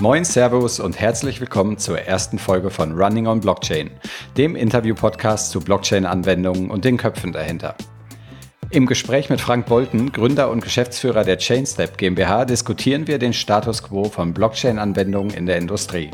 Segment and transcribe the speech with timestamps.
[0.00, 3.90] Moin, Servus und herzlich willkommen zur ersten Folge von Running on Blockchain,
[4.36, 7.74] dem Interview-Podcast zu Blockchain-Anwendungen und den Köpfen dahinter.
[8.70, 13.82] Im Gespräch mit Frank Bolten, Gründer und Geschäftsführer der Chainstep GmbH, diskutieren wir den Status
[13.82, 16.12] quo von Blockchain-Anwendungen in der Industrie.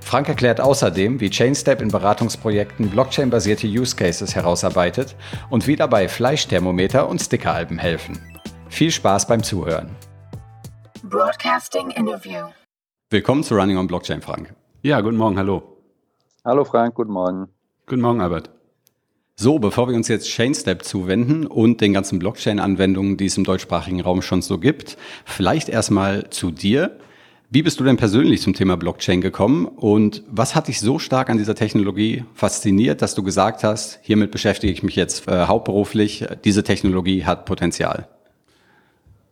[0.00, 5.14] Frank erklärt außerdem, wie Chainstep in Beratungsprojekten Blockchain-basierte Use Cases herausarbeitet
[5.50, 8.18] und wie dabei Fleischthermometer und Stickeralben helfen.
[8.68, 9.94] Viel Spaß beim Zuhören.
[11.04, 12.48] Broadcasting Interview.
[13.14, 14.56] Willkommen zu Running on Blockchain, Frank.
[14.82, 15.62] Ja, guten Morgen, hallo.
[16.44, 17.46] Hallo Frank, guten Morgen.
[17.86, 18.50] Guten Morgen, Albert.
[19.36, 24.00] So, bevor wir uns jetzt Chainstep zuwenden und den ganzen Blockchain-Anwendungen, die es im deutschsprachigen
[24.00, 26.98] Raum schon so gibt, vielleicht erstmal zu dir.
[27.50, 31.30] Wie bist du denn persönlich zum Thema Blockchain gekommen und was hat dich so stark
[31.30, 36.26] an dieser Technologie fasziniert, dass du gesagt hast, hiermit beschäftige ich mich jetzt äh, hauptberuflich,
[36.44, 38.08] diese Technologie hat Potenzial?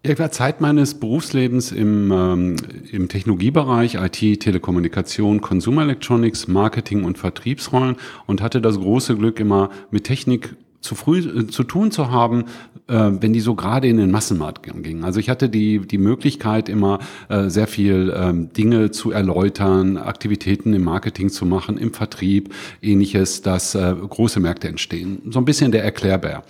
[0.05, 2.57] Ich war Zeit meines Berufslebens im, ähm,
[2.91, 7.95] im Technologiebereich, IT, Telekommunikation, Consumer Electronics, Marketing und Vertriebsrollen
[8.27, 12.45] und hatte das große Glück, immer mit Technik zu früh äh, zu tun zu haben,
[12.89, 15.05] äh, wenn die so gerade in den Massenmarkt gingen.
[15.05, 20.75] Also ich hatte die, die Möglichkeit, immer äh, sehr viel ähm, Dinge zu erläutern, Aktivitäten
[20.75, 25.23] im Marketing zu machen, im Vertrieb, ähnliches, dass äh, große Märkte entstehen.
[25.31, 26.43] So ein bisschen der Erklärbär.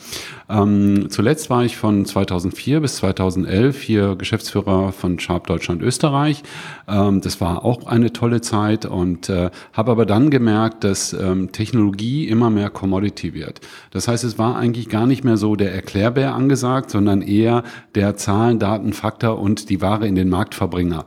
[0.53, 6.43] Ähm, zuletzt war ich von 2004 bis 2011 hier Geschäftsführer von Sharp Deutschland Österreich.
[6.87, 11.53] Ähm, das war auch eine tolle Zeit und äh, habe aber dann gemerkt, dass ähm,
[11.53, 13.61] Technologie immer mehr Commodity wird.
[13.93, 17.63] Das heißt, es war eigentlich gar nicht mehr so der Erklärbär angesagt, sondern eher
[17.95, 21.07] der Zahlen, Daten, Faktor und die Ware in den Marktverbringer.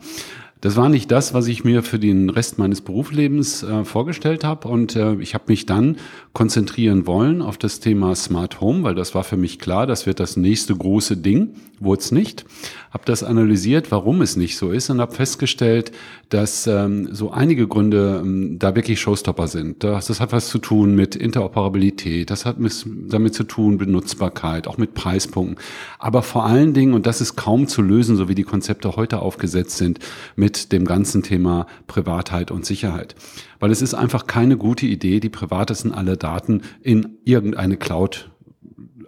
[0.65, 4.67] Das war nicht das, was ich mir für den Rest meines Berufslebens äh, vorgestellt habe.
[4.67, 5.97] Und äh, ich habe mich dann
[6.33, 10.19] konzentrieren wollen auf das Thema Smart Home, weil das war für mich klar, das wird
[10.19, 11.49] das nächste große Ding.
[11.79, 12.45] Wurde es nicht.
[12.89, 15.91] Habe das analysiert, warum es nicht so ist und habe festgestellt,
[16.29, 19.83] dass ähm, so einige Gründe ähm, da wirklich Showstopper sind.
[19.83, 24.67] Das, das hat was zu tun mit Interoperabilität, das hat mit, damit zu tun Benutzbarkeit,
[24.67, 25.57] auch mit Preispunkten.
[25.99, 29.19] Aber vor allen Dingen, und das ist kaum zu lösen, so wie die Konzepte heute
[29.19, 29.99] aufgesetzt sind,
[30.37, 33.15] mit dem ganzen Thema Privatheit und Sicherheit.
[33.59, 38.29] Weil es ist einfach keine gute Idee, die privatesten aller Daten in irgendeine Cloud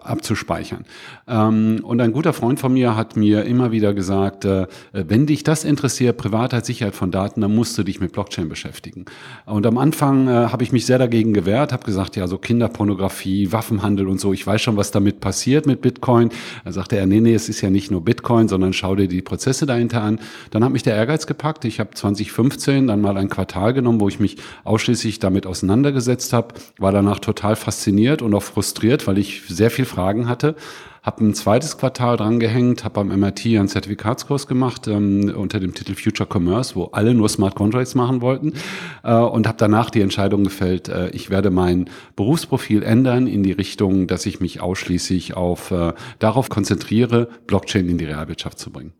[0.01, 0.85] abzuspeichern.
[1.27, 5.43] Ähm, und ein guter Freund von mir hat mir immer wieder gesagt, äh, wenn dich
[5.43, 9.05] das interessiert, Privatheit, Sicherheit von Daten, dann musst du dich mit Blockchain beschäftigen.
[9.45, 13.51] Und am Anfang äh, habe ich mich sehr dagegen gewehrt, habe gesagt, ja, so Kinderpornografie,
[13.51, 16.29] Waffenhandel und so, ich weiß schon, was damit passiert mit Bitcoin.
[16.63, 19.21] Da sagte er, nee, nee, es ist ja nicht nur Bitcoin, sondern schau dir die
[19.21, 20.19] Prozesse dahinter an.
[20.51, 21.65] Dann hat mich der Ehrgeiz gepackt.
[21.65, 26.55] Ich habe 2015 dann mal ein Quartal genommen, wo ich mich ausschließlich damit auseinandergesetzt habe,
[26.77, 30.55] war danach total fasziniert und auch frustriert, weil ich sehr viel Fragen hatte.
[31.01, 35.73] Habe ein zweites Quartal dran gehängt, habe beim MIT einen Zertifikatskurs gemacht ähm, unter dem
[35.73, 38.53] Titel Future Commerce, wo alle nur Smart Contracts machen wollten
[39.03, 43.53] äh, und habe danach die Entscheidung gefällt, äh, ich werde mein Berufsprofil ändern in die
[43.53, 48.93] Richtung, dass ich mich ausschließlich auf äh, darauf konzentriere, Blockchain in die Realwirtschaft zu bringen.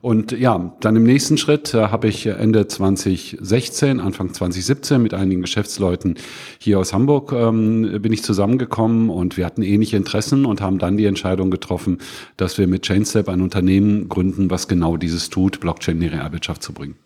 [0.00, 5.42] Und ja, dann im nächsten Schritt äh, habe ich Ende 2016, Anfang 2017 mit einigen
[5.42, 6.16] Geschäftsleuten
[6.58, 10.96] hier aus Hamburg ähm, bin ich zusammengekommen und wir hatten ähnliche Interessen und haben dann
[10.96, 11.98] die Entscheidung getroffen,
[12.36, 16.62] dass wir mit Chainstep ein Unternehmen gründen, was genau dieses tut, Blockchain in die Realwirtschaft
[16.62, 16.96] zu bringen.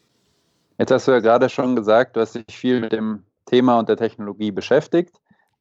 [0.78, 3.88] Jetzt hast du ja gerade schon gesagt, du hast dich viel mit dem Thema und
[3.88, 5.14] der Technologie beschäftigt.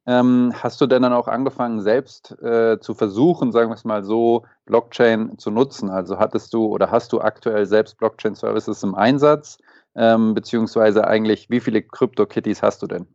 [0.08, 4.04] Ähm, hast du denn dann auch angefangen, selbst äh, zu versuchen, sagen wir es mal
[4.04, 5.90] so, Blockchain zu nutzen?
[5.92, 9.58] Also hattest du oder hast du aktuell selbst Blockchain-Services im Einsatz?
[9.96, 13.08] Ähm, beziehungsweise eigentlich, wie viele Crypto-Kitties hast du denn?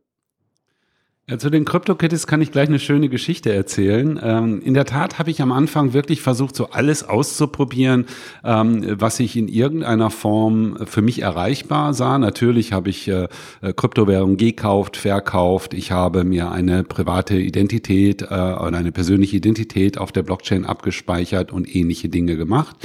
[1.28, 4.16] Ja, zu den CryptoKitties kann ich gleich eine schöne Geschichte erzählen.
[4.22, 8.06] Ähm, in der Tat habe ich am Anfang wirklich versucht, so alles auszuprobieren,
[8.44, 12.16] ähm, was ich in irgendeiner Form für mich erreichbar sah.
[12.18, 13.26] Natürlich habe ich äh,
[13.74, 15.74] Kryptowährungen gekauft, verkauft.
[15.74, 21.50] Ich habe mir eine private Identität äh, oder eine persönliche Identität auf der Blockchain abgespeichert
[21.50, 22.76] und ähnliche Dinge gemacht.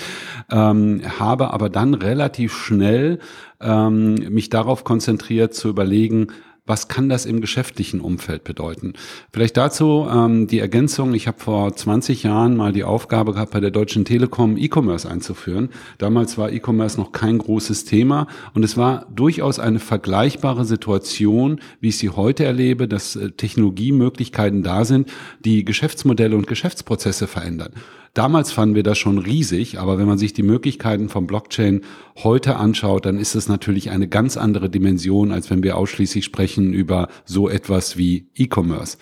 [0.49, 3.19] Ähm, habe aber dann relativ schnell
[3.61, 6.29] ähm, mich darauf konzentriert zu überlegen,
[6.71, 8.93] was kann das im geschäftlichen Umfeld bedeuten?
[9.33, 11.13] Vielleicht dazu ähm, die Ergänzung.
[11.13, 15.67] Ich habe vor 20 Jahren mal die Aufgabe gehabt, bei der Deutschen Telekom E-Commerce einzuführen.
[15.97, 21.89] Damals war E-Commerce noch kein großes Thema und es war durchaus eine vergleichbare Situation, wie
[21.89, 25.11] ich sie heute erlebe, dass äh, Technologiemöglichkeiten da sind,
[25.43, 27.73] die Geschäftsmodelle und Geschäftsprozesse verändern.
[28.13, 31.81] Damals fanden wir das schon riesig, aber wenn man sich die Möglichkeiten von Blockchain
[32.17, 36.73] heute anschaut, dann ist es natürlich eine ganz andere Dimension, als wenn wir ausschließlich sprechen
[36.73, 38.97] über so etwas wie E-Commerce.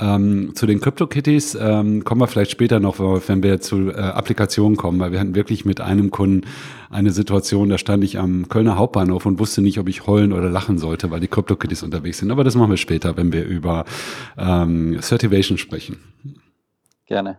[0.00, 4.76] Ähm, zu den CryptoKitties ähm, kommen wir vielleicht später noch, wenn wir zu äh, Applikationen
[4.76, 6.46] kommen, weil wir hatten wirklich mit einem Kunden
[6.88, 10.48] eine Situation, da stand ich am Kölner Hauptbahnhof und wusste nicht, ob ich heulen oder
[10.50, 12.30] lachen sollte, weil die CryptoKitties unterwegs sind.
[12.30, 13.84] Aber das machen wir später, wenn wir über
[14.38, 15.98] ähm, Certivation sprechen.
[17.06, 17.38] Gerne.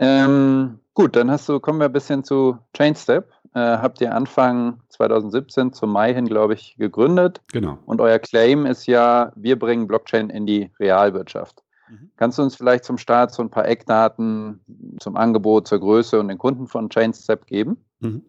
[0.00, 3.30] Ähm, gut, dann hast du, kommen wir ein bisschen zu ChainStep.
[3.54, 7.42] Äh, habt ihr Anfang 2017 zum Mai hin, glaube ich, gegründet.
[7.52, 7.78] Genau.
[7.84, 11.62] Und euer Claim ist ja, wir bringen Blockchain in die Realwirtschaft.
[11.90, 12.10] Mhm.
[12.16, 14.60] Kannst du uns vielleicht zum Start so ein paar Eckdaten
[15.00, 17.76] zum Angebot, zur Größe und den Kunden von ChainStep geben?
[18.00, 18.22] Mhm.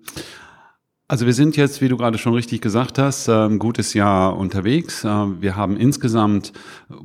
[1.11, 5.03] Also wir sind jetzt, wie du gerade schon richtig gesagt hast, ein gutes Jahr unterwegs.
[5.03, 6.53] Wir haben insgesamt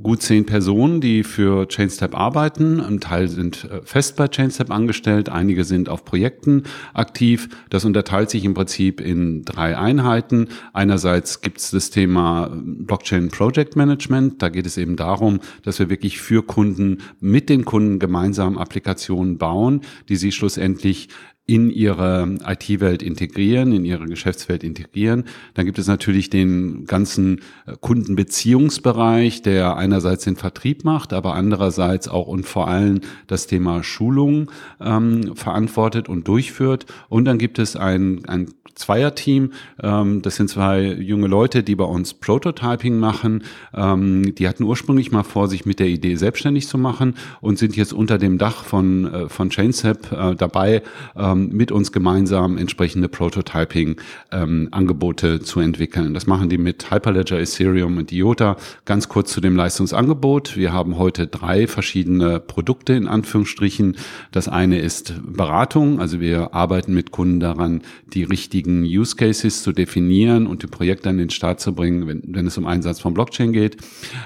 [0.00, 2.80] gut zehn Personen, die für Chainstep arbeiten.
[2.80, 6.62] Ein Teil sind äh, fest bei Chainstep angestellt, einige sind auf Projekten
[6.94, 7.48] aktiv.
[7.68, 10.50] Das unterteilt sich im Prinzip in drei Einheiten.
[10.72, 14.40] Einerseits gibt es das Thema Blockchain Project Management.
[14.40, 19.36] Da geht es eben darum, dass wir wirklich für Kunden mit den Kunden gemeinsam Applikationen
[19.36, 21.08] bauen, die sie schlussendlich
[21.46, 25.24] in ihre IT-Welt integrieren, in ihre Geschäftswelt integrieren.
[25.54, 32.08] Dann gibt es natürlich den ganzen äh, Kundenbeziehungsbereich, der einerseits den Vertrieb macht, aber andererseits
[32.08, 34.50] auch und vor allem das Thema Schulung
[34.80, 36.86] ähm, verantwortet und durchführt.
[37.08, 39.52] Und dann gibt es ein, ein Zweierteam.
[39.82, 43.42] Ähm, das sind zwei junge Leute, die bei uns Prototyping machen.
[43.74, 47.76] Ähm, die hatten ursprünglich mal vor, sich mit der Idee selbstständig zu machen und sind
[47.76, 50.82] jetzt unter dem Dach von, äh, von Chainsap äh, dabei,
[51.16, 56.12] ähm, mit uns gemeinsam entsprechende Prototyping-Angebote ähm, zu entwickeln.
[56.14, 58.56] Das machen die mit Hyperledger, Ethereum und IOTA.
[58.84, 60.56] Ganz kurz zu dem Leistungsangebot.
[60.56, 63.96] Wir haben heute drei verschiedene Produkte in Anführungsstrichen.
[64.32, 66.00] Das eine ist Beratung.
[66.00, 71.08] Also wir arbeiten mit Kunden daran, die richtigen Use Cases zu definieren und die Projekte
[71.08, 73.78] an den Start zu bringen, wenn, wenn es um Einsatz von Blockchain geht.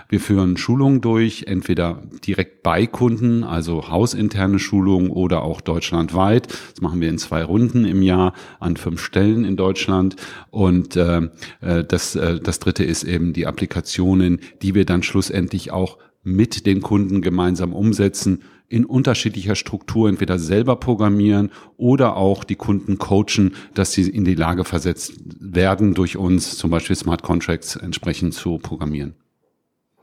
[0.09, 6.49] Wir führen Schulungen durch, entweder direkt bei Kunden, also hausinterne Schulungen oder auch deutschlandweit.
[6.49, 10.17] Das machen wir in zwei Runden im Jahr an fünf Stellen in Deutschland.
[10.51, 11.29] Und äh,
[11.61, 16.67] äh, das, äh, das dritte ist eben die Applikationen, die wir dann schlussendlich auch mit
[16.67, 23.55] den Kunden gemeinsam umsetzen, in unterschiedlicher Struktur entweder selber programmieren oder auch die Kunden coachen,
[23.75, 28.59] dass sie in die Lage versetzt werden, durch uns zum Beispiel Smart Contracts entsprechend zu
[28.59, 29.15] programmieren.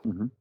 [0.04, 0.32] Mhm.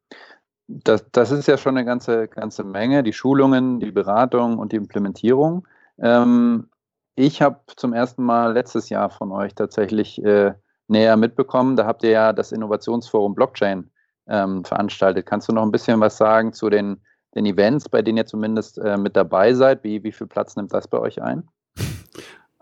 [0.69, 4.77] Das, das ist ja schon eine ganze, ganze Menge, die Schulungen, die Beratung und die
[4.77, 5.65] Implementierung.
[5.99, 6.69] Ähm,
[7.15, 10.55] ich habe zum ersten Mal letztes Jahr von euch tatsächlich äh,
[10.89, 11.77] näher mitbekommen.
[11.77, 13.91] Da habt ihr ja das Innovationsforum Blockchain
[14.29, 15.27] ähm, veranstaltet.
[15.27, 17.01] Kannst du noch ein bisschen was sagen zu den,
[17.35, 19.83] den Events, bei denen ihr zumindest äh, mit dabei seid?
[19.85, 21.49] Wie, wie viel Platz nimmt das bei euch ein?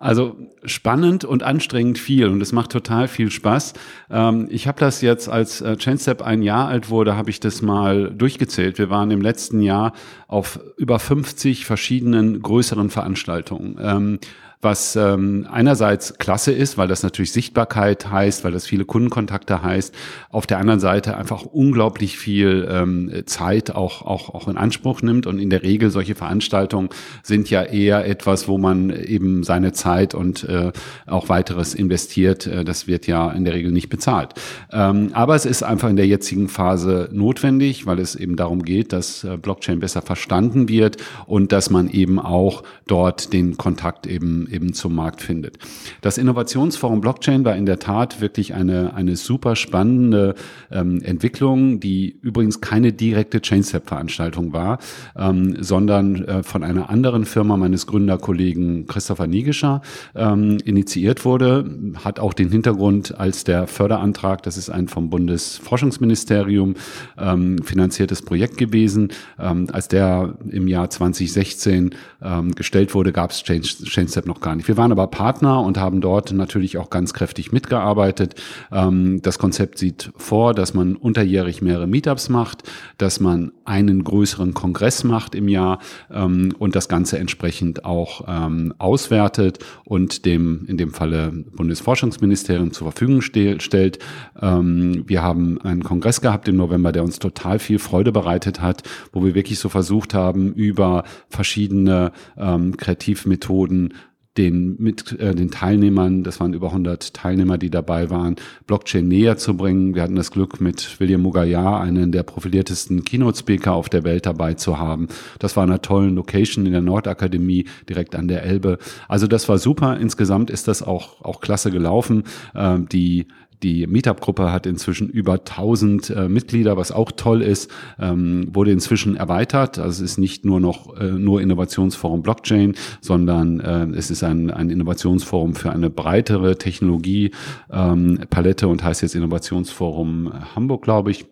[0.04, 0.36] Also
[0.66, 3.72] spannend und anstrengend viel und es macht total viel Spaß.
[4.10, 7.62] Ähm, ich habe das jetzt, als äh, Chainstep ein Jahr alt wurde, habe ich das
[7.62, 8.76] mal durchgezählt.
[8.76, 9.94] Wir waren im letzten Jahr
[10.28, 14.20] auf über 50 verschiedenen größeren Veranstaltungen.
[14.60, 19.94] Was ähm, einerseits klasse ist, weil das natürlich Sichtbarkeit heißt, weil das viele Kundenkontakte heißt,
[20.30, 25.26] auf der anderen Seite einfach unglaublich viel ähm, Zeit auch, auch, auch in Anspruch nimmt
[25.26, 26.88] und in der Regel solche Veranstaltungen
[27.22, 30.72] sind ja eher etwas, wo man eben seine Zeit und äh,
[31.06, 32.46] auch weiteres investiert.
[32.46, 34.34] Äh, das wird ja in der Regel nicht bezahlt.
[34.72, 38.92] Ähm, aber es ist einfach in der jetzigen Phase notwendig, weil es eben darum geht,
[38.92, 40.96] dass äh, Blockchain besser verstanden wird
[41.26, 45.58] und dass man eben auch dort den Kontakt eben eben zum Markt findet.
[46.00, 50.34] Das Innovationsforum Blockchain war in der Tat wirklich eine, eine super spannende
[50.70, 54.78] ähm, Entwicklung, die übrigens keine direkte Chainstep-Veranstaltung war,
[55.16, 59.82] ähm, sondern äh, von einer anderen Firma meines Gründerkollegen Christopher Niegescher
[60.14, 61.64] ähm, initiiert wurde,
[62.04, 66.74] hat auch den Hintergrund als der Förderantrag, das ist ein vom Bundesforschungsministerium
[67.18, 69.08] ähm, finanziertes Projekt gewesen.
[69.38, 74.68] Ähm, als der im Jahr 2016 ähm, gestellt wurde, gab es Chainstep noch gar nicht.
[74.68, 78.34] Wir waren aber Partner und haben dort natürlich auch ganz kräftig mitgearbeitet.
[78.72, 82.62] Ähm, das Konzept sieht vor, dass man unterjährig mehrere Meetups macht,
[82.98, 85.78] dass man einen größeren Kongress macht im Jahr
[86.10, 92.90] ähm, und das Ganze entsprechend auch ähm, auswertet und dem in dem Falle Bundesforschungsministerium zur
[92.90, 93.98] Verfügung stellt.
[94.34, 99.24] wir haben einen Kongress gehabt im November, der uns total viel Freude bereitet hat, wo
[99.24, 103.94] wir wirklich so versucht haben, über verschiedene Kreativmethoden
[104.36, 108.36] den mit äh, den Teilnehmern, das waren über 100 Teilnehmer, die dabei waren,
[108.66, 109.94] Blockchain näher zu bringen.
[109.94, 114.54] Wir hatten das Glück, mit William Mugayar, einen der profiliertesten Keynote-Speaker auf der Welt dabei
[114.54, 115.08] zu haben.
[115.38, 118.78] Das war in einer tollen Location in der Nordakademie, direkt an der Elbe.
[119.08, 119.98] Also das war super.
[119.98, 122.24] Insgesamt ist das auch, auch klasse gelaufen.
[122.54, 123.26] Äh, die
[123.62, 129.16] die Meetup-Gruppe hat inzwischen über 1000 äh, Mitglieder, was auch toll ist, ähm, wurde inzwischen
[129.16, 129.78] erweitert.
[129.78, 134.50] Also es ist nicht nur noch äh, nur Innovationsforum Blockchain, sondern äh, es ist ein,
[134.50, 141.26] ein Innovationsforum für eine breitere Technologie-Palette ähm, und heißt jetzt Innovationsforum Hamburg, glaube ich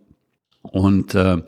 [0.62, 1.38] und äh,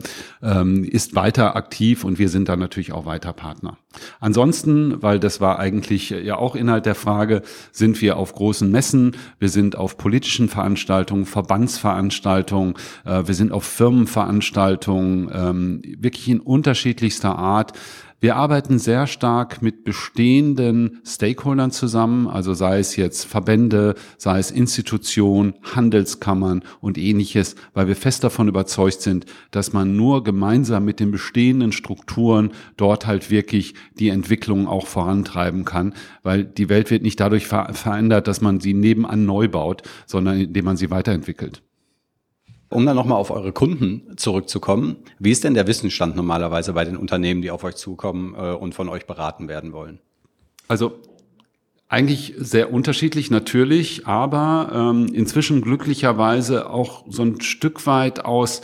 [0.43, 3.77] ähm, ist weiter aktiv und wir sind da natürlich auch weiter Partner.
[4.19, 7.41] Ansonsten, weil das war eigentlich ja auch Inhalt der Frage,
[7.71, 13.63] sind wir auf großen Messen, wir sind auf politischen Veranstaltungen, Verbandsveranstaltungen, äh, wir sind auf
[13.63, 17.73] Firmenveranstaltungen, ähm, wirklich in unterschiedlichster Art.
[18.21, 24.51] Wir arbeiten sehr stark mit bestehenden Stakeholdern zusammen, also sei es jetzt Verbände, sei es
[24.51, 31.01] Institutionen, Handelskammern und ähnliches, weil wir fest davon überzeugt sind, dass man nur gemeinsam mit
[31.01, 35.93] den bestehenden Strukturen dort halt wirklich die Entwicklung auch vorantreiben kann,
[36.23, 40.65] weil die Welt wird nicht dadurch verändert, dass man sie nebenan neu baut, sondern indem
[40.65, 41.61] man sie weiterentwickelt.
[42.75, 46.97] Um dann nochmal auf eure Kunden zurückzukommen, wie ist denn der Wissensstand normalerweise bei den
[46.97, 49.99] Unternehmen, die auf euch zukommen äh, und von euch beraten werden wollen?
[50.67, 50.99] Also
[51.87, 58.61] eigentlich sehr unterschiedlich natürlich, aber ähm, inzwischen glücklicherweise auch so ein Stück weit aus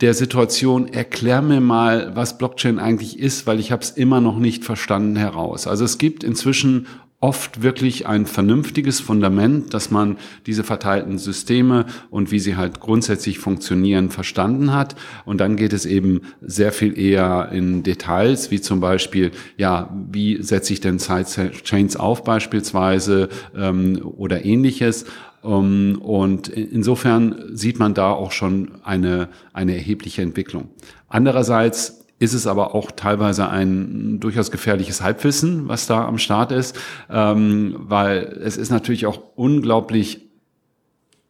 [0.00, 4.38] der Situation, erklär mir mal, was Blockchain eigentlich ist, weil ich habe es immer noch
[4.38, 5.66] nicht verstanden heraus.
[5.66, 6.86] Also es gibt inzwischen
[7.20, 13.38] oft wirklich ein vernünftiges Fundament, dass man diese verteilten Systeme und wie sie halt grundsätzlich
[13.38, 14.94] funktionieren verstanden hat.
[15.24, 20.42] Und dann geht es eben sehr viel eher in Details, wie zum Beispiel, ja, wie
[20.42, 25.06] setze ich denn Sidechains auf beispielsweise ähm, oder ähnliches.
[25.40, 30.70] Um, und insofern sieht man da auch schon eine, eine erhebliche Entwicklung.
[31.08, 36.78] Andererseits ist es aber auch teilweise ein durchaus gefährliches Halbwissen, was da am Start ist,
[37.10, 40.20] ähm, weil es ist natürlich auch unglaublich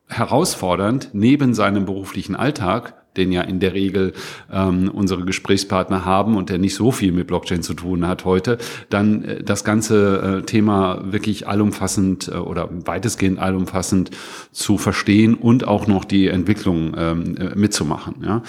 [0.08, 4.12] herausfordernd, neben seinem beruflichen Alltag, den ja in der Regel
[4.52, 8.58] ähm, unsere Gesprächspartner haben und der nicht so viel mit Blockchain zu tun hat heute,
[8.90, 14.10] dann äh, das ganze äh, Thema wirklich allumfassend äh, oder weitestgehend allumfassend
[14.52, 18.16] zu verstehen und auch noch die Entwicklung ähm, äh, mitzumachen.
[18.22, 18.42] Ja?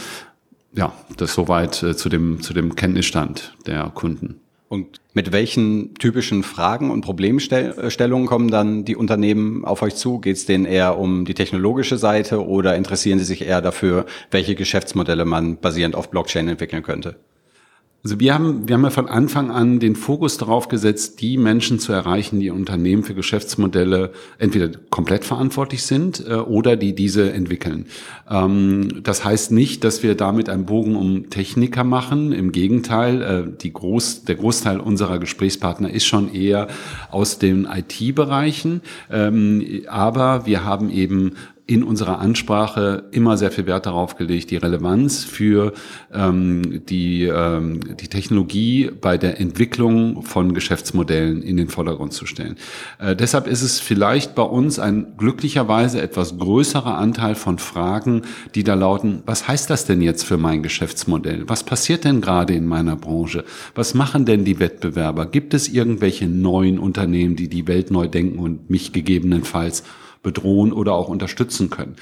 [0.75, 4.41] Ja, das soweit äh, zu dem, zu dem Kenntnisstand der Kunden.
[4.67, 10.20] Und mit welchen typischen Fragen und Problemstellungen kommen dann die Unternehmen auf euch zu?
[10.20, 14.55] Geht es denen eher um die technologische Seite oder interessieren sie sich eher dafür, welche
[14.55, 17.15] Geschäftsmodelle man basierend auf Blockchain entwickeln könnte?
[18.05, 21.79] Also wir haben, wir haben ja von Anfang an den Fokus darauf gesetzt, die Menschen
[21.79, 27.88] zu erreichen, die Unternehmen für Geschäftsmodelle entweder komplett verantwortlich sind äh, oder die diese entwickeln.
[28.29, 32.31] Ähm, das heißt nicht, dass wir damit einen Bogen um Techniker machen.
[32.31, 36.67] Im Gegenteil, äh, die Groß, der Großteil unserer Gesprächspartner ist schon eher
[37.09, 38.81] aus den IT-Bereichen.
[39.09, 41.31] Ähm, aber wir haben eben
[41.67, 45.74] in unserer Ansprache immer sehr viel Wert darauf gelegt, die Relevanz für
[46.13, 52.57] ähm, die, ähm, die Technologie bei der Entwicklung von Geschäftsmodellen in den Vordergrund zu stellen.
[53.00, 58.22] Äh, deshalb ist es vielleicht bei uns ein glücklicherweise etwas größerer Anteil von Fragen,
[58.53, 61.45] die da lauten, was heißt das denn jetzt für mein Geschäftsmodell?
[61.48, 63.43] Was passiert denn gerade in meiner Branche?
[63.74, 65.25] Was machen denn die Wettbewerber?
[65.25, 69.84] Gibt es irgendwelche neuen Unternehmen, die die Welt neu denken und mich gegebenenfalls
[70.25, 71.96] bedrohen oder auch unterstützen können.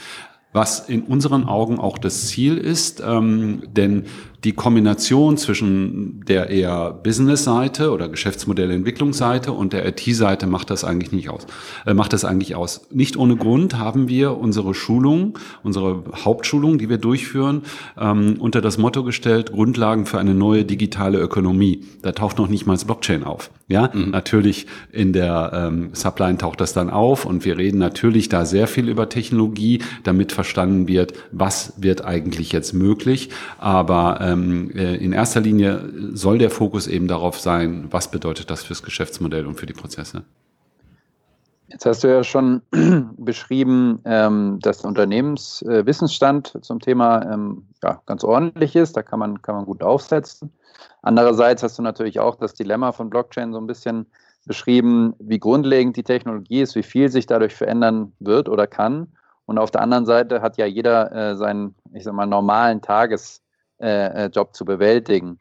[0.54, 4.06] Was in unseren Augen auch das Ziel ist, ähm, denn
[4.44, 11.30] die Kombination zwischen der eher Business-Seite oder Geschäftsmodellentwicklungsseite und der IT-Seite macht das eigentlich nicht
[11.30, 11.48] aus.
[11.86, 12.88] Äh, macht das eigentlich aus.
[12.92, 17.62] Nicht ohne Grund haben wir unsere Schulung, unsere Hauptschulung, die wir durchführen,
[17.98, 21.86] ähm, unter das Motto gestellt: Grundlagen für eine neue digitale Ökonomie.
[22.02, 23.50] Da taucht noch nicht mal das Blockchain auf.
[23.70, 24.10] Ja, mhm.
[24.10, 28.68] natürlich in der ähm, Subline taucht das dann auf und wir reden natürlich da sehr
[28.68, 33.30] viel über Technologie, damit verstanden wird, was wird eigentlich jetzt möglich.
[33.58, 38.84] Aber äh, in erster Linie soll der Fokus eben darauf sein, was bedeutet das fürs
[38.84, 40.24] Geschäftsmodell und für die Prozesse.
[41.68, 42.62] Jetzt hast du ja schon
[43.18, 48.96] beschrieben, ähm, dass der Unternehmenswissensstand zum Thema ähm, ja, ganz ordentlich ist.
[48.96, 50.52] Da kann man, kann man gut aufsetzen.
[51.02, 54.06] Andererseits hast du natürlich auch das Dilemma von Blockchain so ein bisschen
[54.46, 59.08] beschrieben, wie grundlegend die Technologie ist, wie viel sich dadurch verändern wird oder kann.
[59.46, 63.42] Und auf der anderen Seite hat ja jeder äh, seinen, ich sag mal, normalen Tages,
[63.84, 65.40] äh, äh, Job zu bewältigen.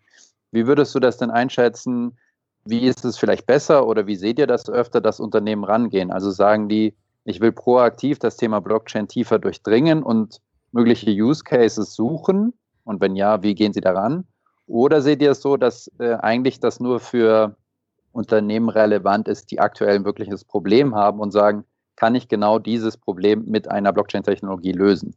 [0.50, 2.18] Wie würdest du das denn einschätzen?
[2.64, 6.10] Wie ist es vielleicht besser oder wie seht ihr das öfter, dass Unternehmen rangehen?
[6.10, 10.40] Also sagen die, ich will proaktiv das Thema Blockchain tiefer durchdringen und
[10.72, 12.52] mögliche Use Cases suchen?
[12.84, 14.24] Und wenn ja, wie gehen sie daran?
[14.66, 17.56] Oder seht ihr es so, dass äh, eigentlich das nur für
[18.10, 22.96] Unternehmen relevant ist, die aktuell ein wirkliches Problem haben und sagen, kann ich genau dieses
[22.96, 25.14] Problem mit einer Blockchain-Technologie lösen?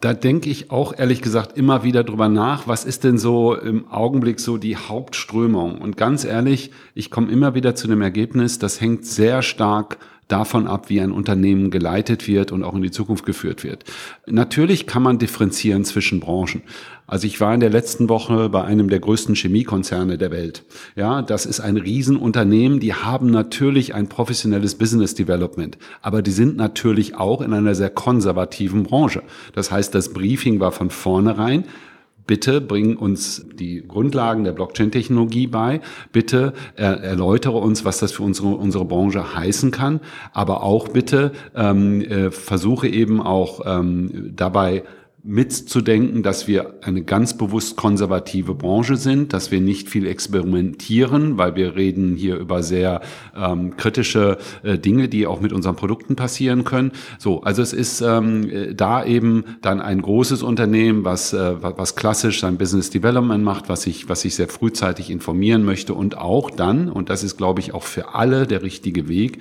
[0.00, 3.86] Da denke ich auch ehrlich gesagt immer wieder drüber nach, was ist denn so im
[3.90, 5.78] Augenblick so die Hauptströmung?
[5.78, 9.98] Und ganz ehrlich, ich komme immer wieder zu dem Ergebnis, das hängt sehr stark
[10.30, 13.84] davon ab, wie ein Unternehmen geleitet wird und auch in die Zukunft geführt wird.
[14.26, 16.62] Natürlich kann man differenzieren zwischen Branchen.
[17.06, 20.62] Also ich war in der letzten Woche bei einem der größten Chemiekonzerne der Welt.
[20.94, 22.78] Ja, das ist ein Riesenunternehmen.
[22.78, 27.90] Die haben natürlich ein professionelles Business Development, aber die sind natürlich auch in einer sehr
[27.90, 29.22] konservativen Branche.
[29.54, 31.64] Das heißt, das Briefing war von vornherein
[32.30, 35.80] bitte bring uns die Grundlagen der Blockchain-Technologie bei,
[36.12, 39.98] bitte er, erläutere uns, was das für unsere, unsere Branche heißen kann,
[40.32, 44.84] aber auch bitte ähm, äh, versuche eben auch ähm, dabei
[45.22, 51.56] mitzudenken, dass wir eine ganz bewusst konservative Branche sind, dass wir nicht viel experimentieren, weil
[51.56, 53.02] wir reden hier über sehr
[53.36, 56.92] ähm, kritische äh, Dinge, die auch mit unseren Produkten passieren können.
[57.18, 62.40] So, also es ist ähm, da eben dann ein großes Unternehmen, was äh, was klassisch
[62.40, 66.88] sein Business Development macht, was sich was sich sehr frühzeitig informieren möchte und auch dann
[66.88, 69.38] und das ist glaube ich auch für alle der richtige Weg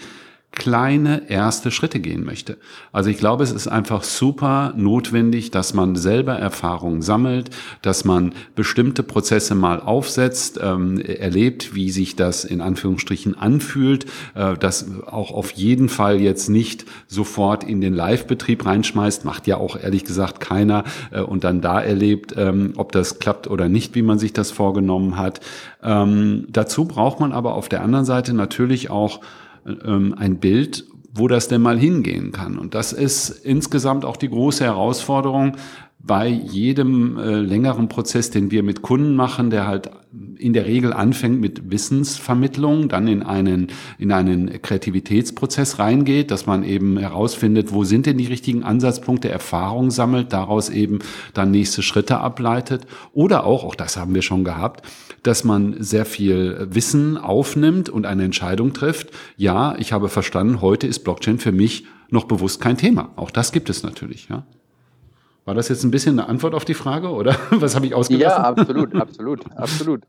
[0.51, 2.57] kleine erste Schritte gehen möchte.
[2.91, 7.51] Also ich glaube, es ist einfach super notwendig, dass man selber Erfahrungen sammelt,
[7.81, 14.55] dass man bestimmte Prozesse mal aufsetzt, ähm, erlebt, wie sich das in Anführungsstrichen anfühlt, äh,
[14.57, 19.77] das auch auf jeden Fall jetzt nicht sofort in den Live-Betrieb reinschmeißt, macht ja auch
[19.81, 24.01] ehrlich gesagt keiner äh, und dann da erlebt, ähm, ob das klappt oder nicht, wie
[24.01, 25.41] man sich das vorgenommen hat.
[25.83, 29.21] Ähm, dazu braucht man aber auf der anderen Seite natürlich auch
[29.65, 32.57] ähm, ein Bild, wo das denn mal hingehen kann.
[32.57, 35.57] Und das ist insgesamt auch die große Herausforderung
[36.01, 39.91] bei jedem äh, längeren Prozess, den wir mit Kunden machen, der halt
[40.37, 46.63] in der Regel anfängt mit Wissensvermittlung, dann in einen, in einen Kreativitätsprozess reingeht, dass man
[46.63, 50.99] eben herausfindet, wo sind denn die richtigen Ansatzpunkte, Erfahrung sammelt, daraus eben
[51.33, 52.87] dann nächste Schritte ableitet.
[53.13, 54.87] Oder auch, auch das haben wir schon gehabt,
[55.21, 59.11] dass man sehr viel Wissen aufnimmt und eine Entscheidung trifft.
[59.35, 63.11] Ja, ich habe verstanden, heute ist Blockchain für mich noch bewusst kein Thema.
[63.17, 64.47] Auch das gibt es natürlich, ja.
[65.49, 68.43] War das jetzt ein bisschen eine Antwort auf die Frage oder was habe ich ausgelassen?
[68.43, 70.03] Ja, absolut, absolut, absolut.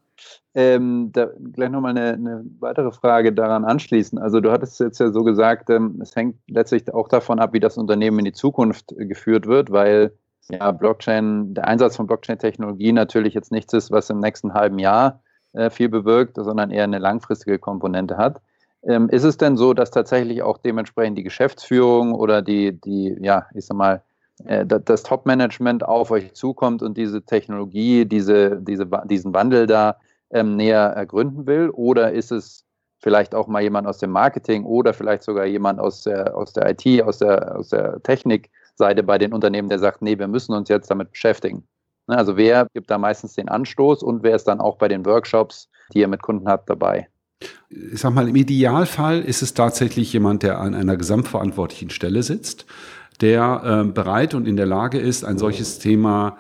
[0.52, 4.18] Ähm, da gleich nochmal eine, eine weitere Frage daran anschließen.
[4.18, 7.60] Also du hattest jetzt ja so gesagt, ähm, es hängt letztlich auch davon ab, wie
[7.60, 10.12] das Unternehmen in die Zukunft geführt wird, weil
[10.50, 15.22] ja Blockchain, der Einsatz von Blockchain-Technologie natürlich jetzt nichts ist, was im nächsten halben Jahr
[15.54, 18.42] äh, viel bewirkt, sondern eher eine langfristige Komponente hat.
[18.82, 23.46] Ähm, ist es denn so, dass tatsächlich auch dementsprechend die Geschäftsführung oder die, die, ja,
[23.54, 24.00] ich sag mal, äh,
[24.44, 29.96] das Top-Management auf euch zukommt und diese Technologie, diese, diese, diesen Wandel da
[30.30, 31.70] ähm, näher ergründen will?
[31.70, 32.64] Oder ist es
[33.00, 36.70] vielleicht auch mal jemand aus dem Marketing oder vielleicht sogar jemand aus der, aus der
[36.70, 40.68] IT, aus der, aus der Technikseite bei den Unternehmen, der sagt, nee, wir müssen uns
[40.68, 41.64] jetzt damit beschäftigen?
[42.06, 45.04] Ne, also wer gibt da meistens den Anstoß und wer ist dann auch bei den
[45.06, 47.08] Workshops, die ihr mit Kunden habt, dabei?
[47.70, 52.66] Ich sag mal, im Idealfall ist es tatsächlich jemand, der an einer gesamtverantwortlichen Stelle sitzt
[53.20, 56.36] der äh, bereit und in der Lage ist, ein solches Thema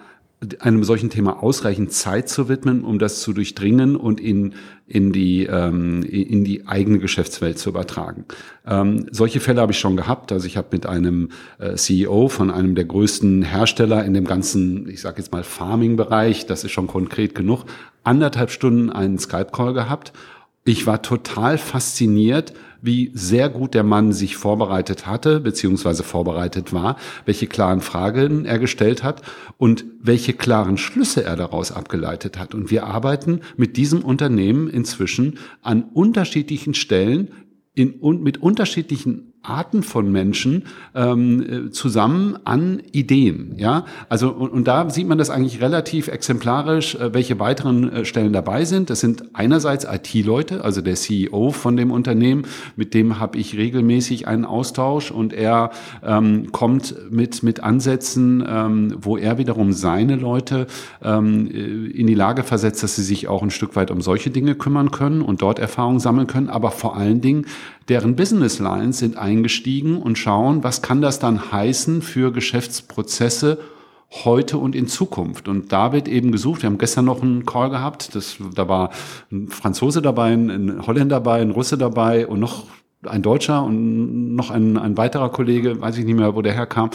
[0.60, 4.54] einem solchen Thema ausreichend Zeit zu widmen, um das zu durchdringen und in,
[4.86, 8.24] in, die, ähm, in die eigene Geschäftswelt zu übertragen.
[8.66, 10.32] Ähm, solche Fälle habe ich schon gehabt.
[10.32, 14.88] Also ich habe mit einem äh, CEO von einem der größten Hersteller in dem ganzen,
[14.88, 17.66] ich sage jetzt mal Farming-Bereich, das ist schon konkret genug,
[18.02, 20.14] anderthalb Stunden einen Skype-Call gehabt.
[20.64, 26.96] Ich war total fasziniert, wie sehr gut der Mann sich vorbereitet hatte, beziehungsweise vorbereitet war,
[27.24, 29.22] welche klaren Fragen er gestellt hat
[29.58, 32.54] und welche klaren Schlüsse er daraus abgeleitet hat.
[32.54, 37.30] Und wir arbeiten mit diesem Unternehmen inzwischen an unterschiedlichen Stellen
[37.74, 43.54] in, und mit unterschiedlichen Arten von Menschen ähm, äh, zusammen an Ideen.
[43.56, 48.04] Ja, also und, und da sieht man das eigentlich relativ exemplarisch, äh, welche weiteren äh,
[48.04, 48.90] Stellen dabei sind.
[48.90, 52.44] Das sind einerseits IT-Leute, also der CEO von dem Unternehmen,
[52.76, 55.70] mit dem habe ich regelmäßig einen Austausch und er
[56.02, 60.66] ähm, kommt mit mit Ansätzen, ähm, wo er wiederum seine Leute
[61.02, 64.28] ähm, äh, in die Lage versetzt, dass sie sich auch ein Stück weit um solche
[64.30, 67.46] Dinge kümmern können und dort Erfahrungen sammeln können, aber vor allen Dingen
[67.88, 73.58] deren Business Lines sind eingestiegen und schauen, was kann das dann heißen für Geschäftsprozesse
[74.24, 75.48] heute und in Zukunft.
[75.48, 76.62] Und da wird eben gesucht.
[76.62, 78.14] Wir haben gestern noch einen Call gehabt.
[78.14, 78.90] Das, da war
[79.30, 82.66] ein Franzose dabei, ein Holländer dabei, ein Russe dabei und noch
[83.06, 86.90] ein Deutscher und noch ein, ein weiterer Kollege, weiß ich nicht mehr, wo der herkam.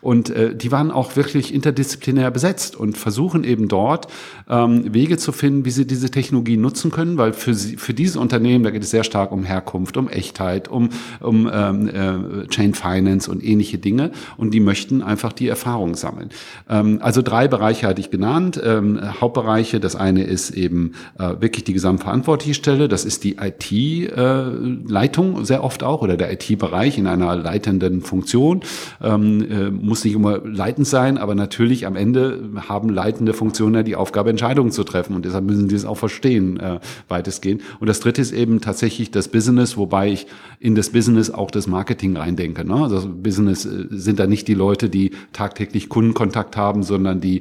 [0.00, 4.06] Und äh, die waren auch wirklich interdisziplinär besetzt und versuchen eben dort
[4.48, 8.16] ähm, Wege zu finden, wie sie diese Technologie nutzen können, weil für, sie, für dieses
[8.16, 12.74] Unternehmen, da geht es sehr stark um Herkunft, um Echtheit, um, um ähm, äh, Chain
[12.74, 14.12] Finance und ähnliche Dinge.
[14.36, 16.28] Und die möchten einfach die Erfahrung sammeln.
[16.68, 18.60] Ähm, also drei Bereiche hatte ich genannt.
[18.64, 25.40] Ähm, Hauptbereiche, das eine ist eben äh, wirklich die gesamtverantwortliche Stelle, das ist die IT-Leitung.
[25.40, 28.60] Äh, sehr oft auch oder der IT-Bereich in einer leitenden Funktion.
[29.02, 33.82] Ähm, äh, muss nicht immer leitend sein, aber natürlich am Ende haben leitende Funktionen ja
[33.82, 37.62] die Aufgabe, Entscheidungen zu treffen und deshalb müssen die es auch verstehen, äh, weitestgehend.
[37.80, 40.26] Und das dritte ist eben tatsächlich das Business, wobei ich
[40.60, 42.64] in das Business auch das Marketing reindenke.
[42.64, 42.74] Ne?
[42.74, 47.40] Also Business äh, sind da nicht die Leute, die tagtäglich Kundenkontakt haben, sondern die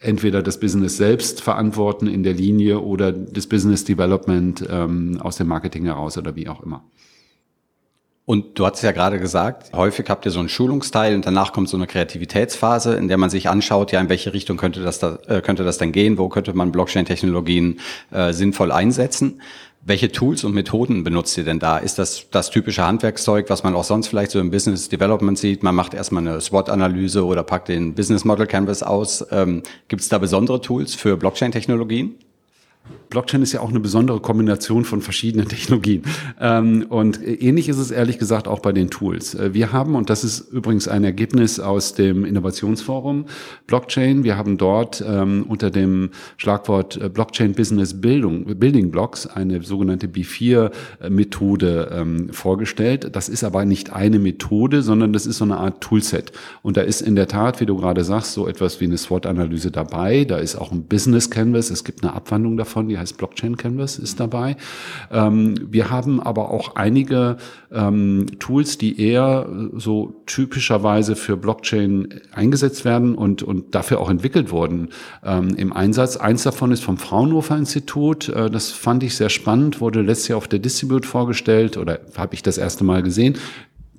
[0.00, 5.48] entweder das Business selbst verantworten in der Linie oder das Business Development ähm, aus dem
[5.48, 6.84] Marketing heraus oder wie auch immer.
[8.28, 11.70] Und du hast ja gerade gesagt, häufig habt ihr so einen Schulungsteil und danach kommt
[11.70, 15.18] so eine Kreativitätsphase, in der man sich anschaut, ja, in welche Richtung könnte das, da,
[15.28, 19.40] äh, könnte das denn gehen, wo könnte man Blockchain-Technologien äh, sinnvoll einsetzen.
[19.80, 21.78] Welche Tools und Methoden benutzt ihr denn da?
[21.78, 25.62] Ist das das typische Handwerkszeug, was man auch sonst vielleicht so im Business Development sieht?
[25.62, 29.24] Man macht erstmal eine SWOT-Analyse oder packt den Business Model Canvas aus.
[29.30, 32.16] Ähm, Gibt es da besondere Tools für Blockchain-Technologien?
[33.10, 36.02] Blockchain ist ja auch eine besondere Kombination von verschiedenen Technologien.
[36.40, 39.34] Ähm, und ähnlich ist es ehrlich gesagt auch bei den Tools.
[39.34, 43.26] Äh, wir haben, und das ist übrigens ein Ergebnis aus dem Innovationsforum
[43.66, 49.62] Blockchain, wir haben dort ähm, unter dem Schlagwort äh, Blockchain Business Bildung, Building Blocks eine
[49.62, 53.16] sogenannte B4-Methode ähm, vorgestellt.
[53.16, 56.32] Das ist aber nicht eine Methode, sondern das ist so eine Art Toolset.
[56.62, 59.70] Und da ist in der Tat, wie du gerade sagst, so etwas wie eine SWOT-Analyse
[59.70, 60.24] dabei.
[60.24, 61.70] Da ist auch ein Business Canvas.
[61.70, 64.56] Es gibt eine Abwandlung davon, die heißt Blockchain Canvas, ist dabei.
[65.10, 67.38] Ähm, wir haben aber auch einige
[67.72, 74.52] ähm, Tools, die eher so typischerweise für Blockchain eingesetzt werden und, und dafür auch entwickelt
[74.52, 74.90] wurden
[75.24, 76.16] ähm, im Einsatz.
[76.16, 78.28] Eins davon ist vom Fraunhofer Institut.
[78.28, 82.34] Äh, das fand ich sehr spannend, wurde letztes Jahr auf der Distribute vorgestellt oder habe
[82.34, 83.36] ich das erste Mal gesehen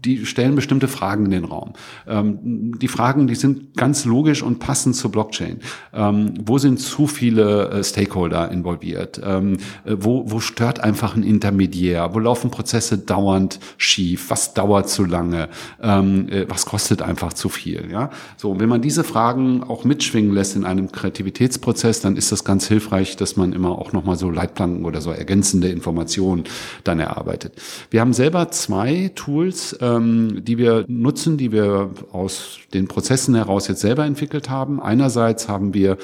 [0.06, 1.74] die stellen bestimmte Fragen in den Raum.
[2.08, 5.60] Ähm, die Fragen, die sind ganz logisch und passend zur Blockchain.
[5.94, 9.22] Ähm, wo sind zu viele äh, Stakeholder involviert?
[9.24, 12.14] Ähm, äh, wo, wo stört einfach ein Intermediär?
[12.14, 14.30] Wo laufen Prozesse dauernd schief?
[14.30, 15.50] Was dauert zu lange?
[15.82, 17.90] Ähm, äh, was kostet einfach zu viel?
[17.92, 22.44] Ja, so wenn man diese Fragen auch mitschwingen lässt in einem Kreativitätsprozess, dann ist das
[22.44, 26.46] ganz hilfreich, dass man immer auch noch mal so Leitplanken oder so ergänzende Informationen
[26.84, 27.54] dann erarbeitet.
[27.90, 33.68] Wir haben selber zwei Tools ähm, die wir nutzen, die wir aus den Prozessen heraus
[33.68, 34.82] jetzt selber entwickelt haben.
[34.82, 35.98] Einerseits haben wir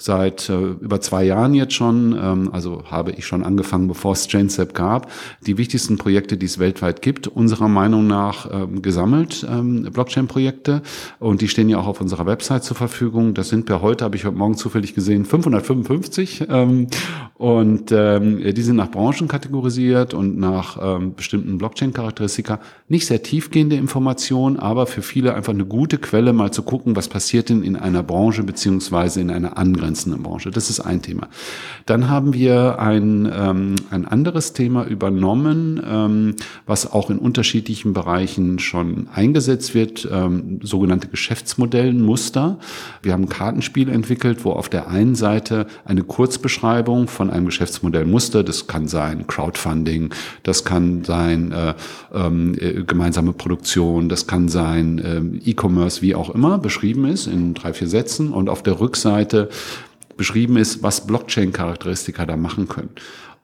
[0.00, 4.30] seit äh, über zwei Jahren jetzt schon, ähm, also habe ich schon angefangen, bevor es
[4.32, 5.10] JaneSep gab,
[5.46, 10.82] die wichtigsten Projekte, die es weltweit gibt, unserer Meinung nach ähm, gesammelt, ähm, Blockchain-Projekte.
[11.18, 13.34] Und die stehen ja auch auf unserer Website zur Verfügung.
[13.34, 16.46] Das sind per heute, habe ich heute Morgen zufällig gesehen, 555.
[16.48, 16.86] Ähm,
[17.34, 22.60] und ähm, die sind nach Branchen kategorisiert und nach ähm, bestimmten Blockchain-Charakteristika.
[22.88, 27.08] Nicht sehr tiefgehende Informationen, aber für viele einfach eine gute Quelle, mal zu gucken, was
[27.08, 30.50] passiert denn in einer Branche beziehungsweise in einer anderen angrenzenden Branche.
[30.50, 31.28] Das ist ein Thema.
[31.86, 38.58] Dann haben wir ein, ähm, ein anderes Thema übernommen, ähm, was auch in unterschiedlichen Bereichen
[38.58, 42.58] schon eingesetzt wird, ähm, sogenannte Geschäftsmodellmuster.
[43.02, 48.44] Wir haben ein Kartenspiel entwickelt, wo auf der einen Seite eine Kurzbeschreibung von einem Geschäftsmodellmuster,
[48.44, 51.74] das kann sein Crowdfunding, das kann sein äh,
[52.14, 57.54] ähm, äh, gemeinsame Produktion, das kann sein äh, E-Commerce, wie auch immer, beschrieben ist in
[57.54, 59.48] drei, vier Sätzen und auf der Rückseite
[60.20, 62.90] beschrieben ist, was Blockchain-Charakteristika da machen können.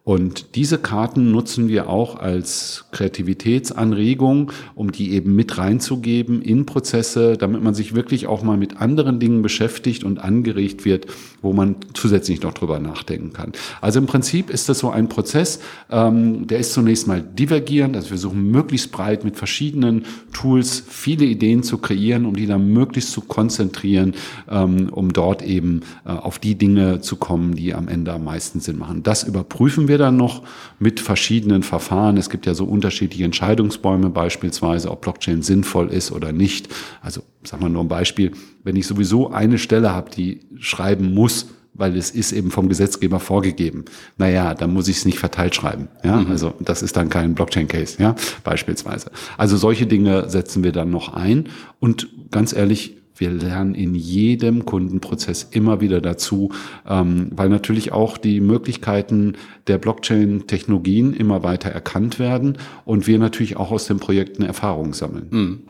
[0.06, 7.36] Und diese Karten nutzen wir auch als Kreativitätsanregung, um die eben mit reinzugeben in Prozesse,
[7.36, 11.06] damit man sich wirklich auch mal mit anderen Dingen beschäftigt und angeregt wird,
[11.42, 13.50] wo man zusätzlich noch drüber nachdenken kann.
[13.80, 15.58] Also im Prinzip ist das so ein Prozess,
[15.90, 17.96] ähm, der ist zunächst mal divergierend.
[17.96, 22.68] Also wir versuchen möglichst breit mit verschiedenen Tools viele Ideen zu kreieren, um die dann
[22.68, 24.14] möglichst zu konzentrieren,
[24.48, 28.60] ähm, um dort eben äh, auf die Dinge zu kommen, die am Ende am meisten
[28.60, 29.02] Sinn machen.
[29.02, 30.42] Das überprüfen wir wir dann noch
[30.78, 32.16] mit verschiedenen Verfahren.
[32.16, 36.68] Es gibt ja so unterschiedliche Entscheidungsbäume beispielsweise, ob Blockchain sinnvoll ist oder nicht.
[37.00, 38.32] Also sagen wir nur ein Beispiel,
[38.62, 43.20] wenn ich sowieso eine Stelle habe, die schreiben muss, weil es ist eben vom Gesetzgeber
[43.20, 43.84] vorgegeben.
[44.16, 45.88] Naja, dann muss ich es nicht verteilt schreiben.
[46.04, 46.30] Ja, mhm.
[46.30, 49.10] also das ist dann kein Blockchain-Case, ja, beispielsweise.
[49.36, 51.48] Also solche Dinge setzen wir dann noch ein.
[51.80, 56.50] Und ganz ehrlich, wir lernen in jedem Kundenprozess immer wieder dazu,
[56.86, 63.56] ähm, weil natürlich auch die Möglichkeiten der Blockchain-Technologien immer weiter erkannt werden und wir natürlich
[63.56, 65.28] auch aus den Projekten Erfahrungen sammeln.
[65.30, 65.68] Mhm.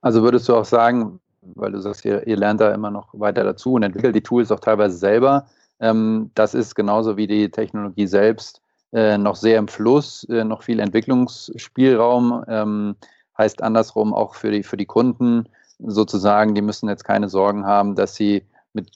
[0.00, 3.44] Also würdest du auch sagen, weil du sagst, ihr, ihr, lernt da immer noch weiter
[3.44, 5.46] dazu und entwickelt die Tools auch teilweise selber.
[5.80, 8.60] Ähm, das ist genauso wie die Technologie selbst
[8.92, 12.44] äh, noch sehr im Fluss, äh, noch viel Entwicklungsspielraum.
[12.46, 12.96] Ähm,
[13.38, 15.48] heißt andersrum auch für die, für die Kunden
[15.86, 18.90] sozusagen, die müssen jetzt keine Sorgen haben, dass sie mit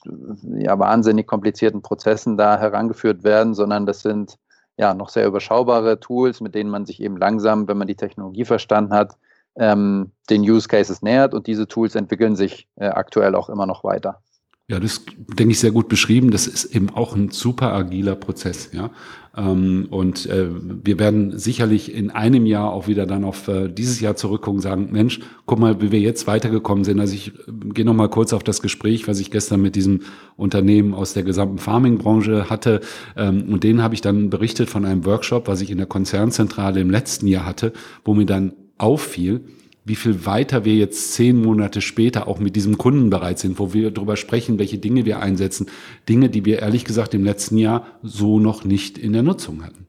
[0.57, 4.37] ja, wahnsinnig komplizierten Prozessen da herangeführt werden, sondern das sind
[4.77, 8.45] ja noch sehr überschaubare Tools, mit denen man sich eben langsam, wenn man die Technologie
[8.45, 9.17] verstanden hat,
[9.55, 13.83] ähm, den Use Cases nähert und diese Tools entwickeln sich äh, aktuell auch immer noch
[13.83, 14.21] weiter.
[14.69, 16.29] Ja, das denke ich sehr gut beschrieben.
[16.29, 18.91] Das ist eben auch ein super agiler Prozess, ja.
[19.37, 20.49] Ähm, und äh,
[20.83, 24.61] wir werden sicherlich in einem Jahr auch wieder dann auf äh, dieses Jahr zurückgucken und
[24.63, 26.99] sagen, Mensch, guck mal, wie wir jetzt weitergekommen sind.
[26.99, 30.01] Also ich äh, gehe noch mal kurz auf das Gespräch, was ich gestern mit diesem
[30.35, 32.81] Unternehmen aus der gesamten Farming-Branche hatte.
[33.15, 36.81] Ähm, und denen habe ich dann berichtet von einem Workshop, was ich in der Konzernzentrale
[36.81, 37.71] im letzten Jahr hatte,
[38.03, 39.45] wo mir dann auffiel,
[39.87, 43.73] wie viel weiter wir jetzt zehn Monate später auch mit diesem Kunden bereit sind, wo
[43.73, 45.67] wir darüber sprechen, welche Dinge wir einsetzen.
[46.09, 49.87] Dinge, die wir ehrlich gesagt im letzten Jahr so noch nicht in der Nutzung hatten.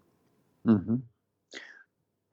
[0.63, 1.03] Mhm.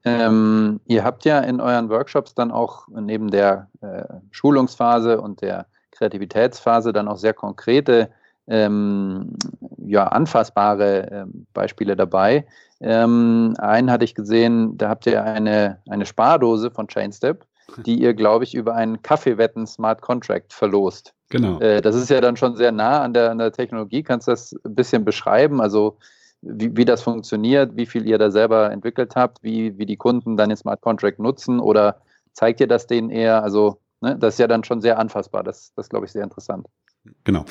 [0.04, 5.66] Ähm, ihr habt ja in euren Workshops dann auch neben der äh, Schulungsphase und der
[5.90, 8.10] Kreativitätsphase dann auch sehr konkrete,
[8.46, 9.34] ähm,
[9.78, 12.46] ja, anfassbare äh, Beispiele dabei.
[12.80, 17.44] Ähm, einen hatte ich gesehen, da habt ihr eine, eine Spardose von Chainstep,
[17.84, 21.14] die ihr, glaube ich, über einen Kaffeewetten Smart Contract verlost.
[21.28, 21.58] Genau.
[21.60, 24.02] Äh, das ist ja dann schon sehr nah an der, an der Technologie.
[24.02, 25.60] Kannst du das ein bisschen beschreiben?
[25.60, 25.98] Also
[26.42, 30.36] wie, wie das funktioniert, wie viel ihr da selber entwickelt habt, wie, wie die Kunden
[30.36, 32.00] dann den Smart Contract nutzen oder
[32.32, 33.42] zeigt ihr das denen eher?
[33.42, 35.42] Also ne, das ist ja dann schon sehr anfassbar.
[35.42, 36.66] Das, das glaube ich, sehr interessant.
[37.24, 37.44] Genau.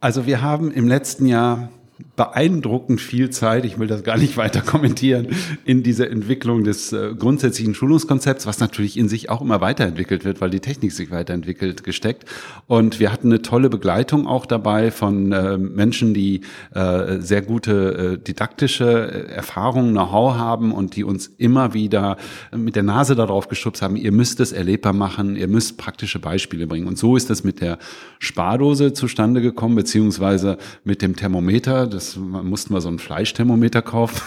[0.00, 1.68] Also wir haben im letzten Jahr
[2.16, 5.28] beeindruckend viel Zeit, ich will das gar nicht weiter kommentieren,
[5.64, 10.40] in dieser Entwicklung des äh, grundsätzlichen Schulungskonzepts, was natürlich in sich auch immer weiterentwickelt wird,
[10.40, 12.24] weil die Technik sich weiterentwickelt, gesteckt.
[12.66, 16.42] Und wir hatten eine tolle Begleitung auch dabei von äh, Menschen, die
[16.74, 22.16] äh, sehr gute äh, didaktische äh, Erfahrungen, Know-how haben und die uns immer wieder
[22.54, 26.66] mit der Nase darauf geschubst haben, ihr müsst es erlebbar machen, ihr müsst praktische Beispiele
[26.66, 26.86] bringen.
[26.86, 27.78] Und so ist das mit der
[28.18, 34.20] Spardose zustande gekommen, beziehungsweise mit dem Thermometer das mussten wir so ein Fleischthermometer kaufen,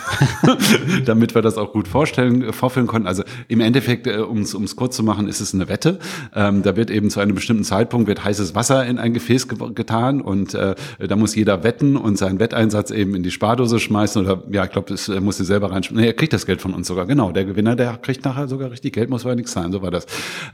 [1.05, 3.07] damit wir das auch gut vorstellen, vorführen konnten.
[3.07, 5.99] Also im Endeffekt, äh, um es kurz zu machen, ist es eine Wette.
[6.33, 9.57] Ähm, da wird eben zu einem bestimmten Zeitpunkt wird heißes Wasser in ein Gefäß ge
[9.73, 14.23] getan und äh, da muss jeder wetten und seinen Wetteinsatz eben in die Spardose schmeißen
[14.23, 16.01] oder ja, ich glaube, das äh, muss er selber reinschmeißen.
[16.01, 17.05] Nee, er kriegt das Geld von uns sogar.
[17.05, 19.71] Genau, der Gewinner, der kriegt nachher sogar richtig Geld, muss aber nichts sein.
[19.71, 20.05] So war das.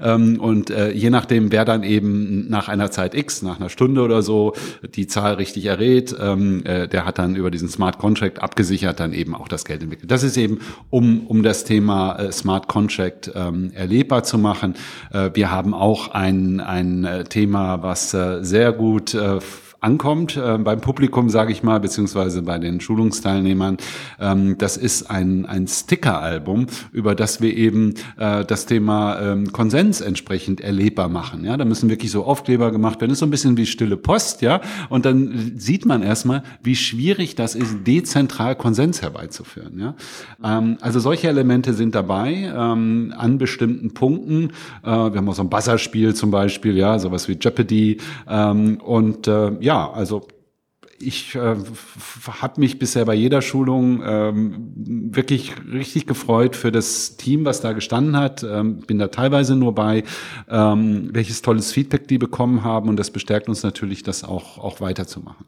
[0.01, 4.01] Ähm, und äh, je nachdem, wer dann eben nach einer Zeit X, nach einer Stunde
[4.01, 4.53] oder so,
[4.95, 9.11] die Zahl richtig errät, ähm, äh, der hat dann über diesen Smart Contract abgesichert dann
[9.13, 10.11] eben auch das Geld entwickelt.
[10.11, 10.59] Das ist eben,
[10.91, 14.75] um, um das Thema äh, Smart Contract ähm, erlebbar zu machen.
[15.11, 19.39] Äh, wir haben auch ein, ein äh, Thema, was äh, sehr gut äh,
[19.81, 23.77] ankommt äh, beim Publikum, sage ich mal, beziehungsweise bei den Schulungsteilnehmern.
[24.19, 29.99] Ähm, das ist ein, ein Sticker-Album, über das wir eben äh, das Thema ähm, Konsens
[29.99, 31.43] entsprechend erlebbar machen.
[31.43, 33.09] Ja, da müssen wirklich so Aufkleber gemacht werden.
[33.09, 34.61] Das ist so ein bisschen wie stille Post, ja.
[34.89, 39.79] Und dann sieht man erstmal, wie schwierig das ist, dezentral Konsens herbeizuführen.
[39.79, 39.95] Ja,
[40.43, 44.51] ähm, also solche Elemente sind dabei ähm, an bestimmten Punkten.
[44.83, 47.97] Äh, wir haben auch so ein Buzzerspiel zum Beispiel, ja, sowas wie Jeopardy
[48.29, 50.27] ähm, und äh, ja ja, also
[50.99, 51.55] ich äh,
[52.27, 57.71] habe mich bisher bei jeder Schulung ähm, wirklich richtig gefreut für das Team, was da
[57.71, 58.43] gestanden hat.
[58.43, 60.03] Ähm, bin da teilweise nur bei,
[60.49, 64.81] ähm, welches tolles Feedback die bekommen haben und das bestärkt uns natürlich, das auch, auch
[64.81, 65.45] weiterzumachen.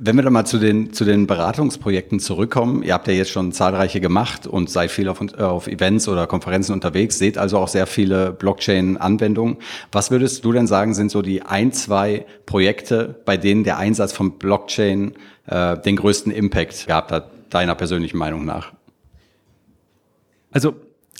[0.00, 3.50] Wenn wir dann mal zu den, zu den Beratungsprojekten zurückkommen, ihr habt ja jetzt schon
[3.50, 7.66] zahlreiche gemacht und seid viel auf, äh, auf Events oder Konferenzen unterwegs, seht also auch
[7.66, 9.56] sehr viele Blockchain-Anwendungen.
[9.90, 14.12] Was würdest du denn sagen, sind so die ein, zwei Projekte, bei denen der Einsatz
[14.12, 15.14] von Blockchain
[15.46, 18.72] äh, den größten Impact gehabt hat, deiner persönlichen Meinung nach?
[20.52, 20.76] Also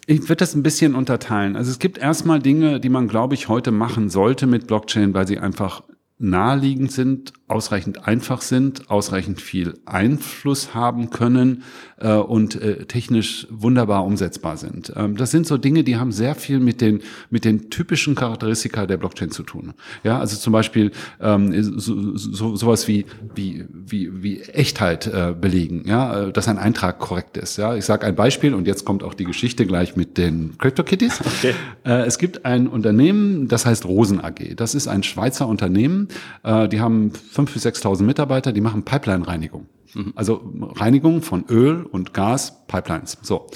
[0.06, 1.56] ich würde das ein bisschen unterteilen.
[1.56, 5.26] Also es gibt erstmal Dinge, die man, glaube ich, heute machen sollte mit Blockchain, weil
[5.26, 5.82] sie einfach
[6.18, 11.62] naheliegend sind, ausreichend einfach sind, ausreichend viel Einfluss haben können
[11.98, 14.92] äh, und äh, technisch wunderbar umsetzbar sind.
[14.96, 17.00] Ähm, das sind so Dinge, die haben sehr viel mit den
[17.30, 19.74] mit den typischen Charakteristika der Blockchain zu tun.
[20.02, 25.84] Ja, also zum Beispiel ähm, so, so, sowas wie wie wie wie Echtheit äh, belegen.
[25.86, 27.56] Ja, äh, dass ein Eintrag korrekt ist.
[27.58, 31.20] Ja, ich sage ein Beispiel und jetzt kommt auch die Geschichte gleich mit den CryptoKitties.
[31.20, 31.54] Okay.
[31.84, 34.56] Äh, es gibt ein Unternehmen, das heißt Rosen AG.
[34.56, 36.07] Das ist ein Schweizer Unternehmen.
[36.42, 39.66] Äh, die haben 5.000 bis 6.000 Mitarbeiter, die machen Pipeline-Reinigung.
[39.94, 40.12] Mhm.
[40.14, 43.18] Also Reinigung von Öl und Gas, Pipelines.
[43.22, 43.46] So.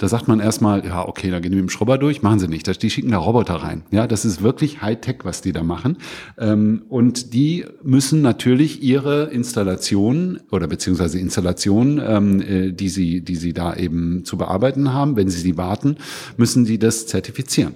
[0.00, 2.48] Da sagt man erstmal, ja, okay, da gehen wir mit dem Schrubber durch, machen sie
[2.48, 2.82] nicht.
[2.82, 3.82] Die schicken da Roboter rein.
[3.90, 5.98] Ja, das ist wirklich Hightech, was die da machen.
[6.38, 13.36] Ähm, und die müssen natürlich ihre Installationen oder beziehungsweise Installationen, ähm, äh, die sie, die
[13.36, 15.96] sie da eben zu bearbeiten haben, wenn sie sie warten,
[16.38, 17.74] müssen sie das zertifizieren.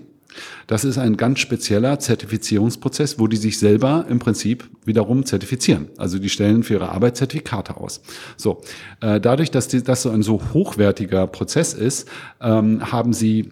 [0.66, 5.88] Das ist ein ganz spezieller Zertifizierungsprozess, wo die sich selber im Prinzip wiederum zertifizieren.
[5.98, 8.02] Also die stellen für ihre Arbeit Zertifikate aus.
[8.36, 8.60] So,
[9.00, 12.08] äh, dadurch, dass das so ein so hochwertiger Prozess ist,
[12.40, 13.50] ähm, haben sie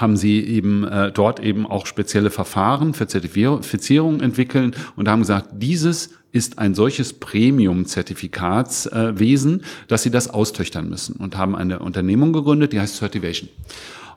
[0.00, 5.50] haben sie eben äh, dort eben auch spezielle Verfahren für Zertifizierung entwickeln und haben gesagt,
[5.52, 12.32] dieses ist ein solches Premium-Zertifikatswesen, äh, dass sie das austöchtern müssen und haben eine Unternehmung
[12.32, 13.50] gegründet, die heißt Certivation.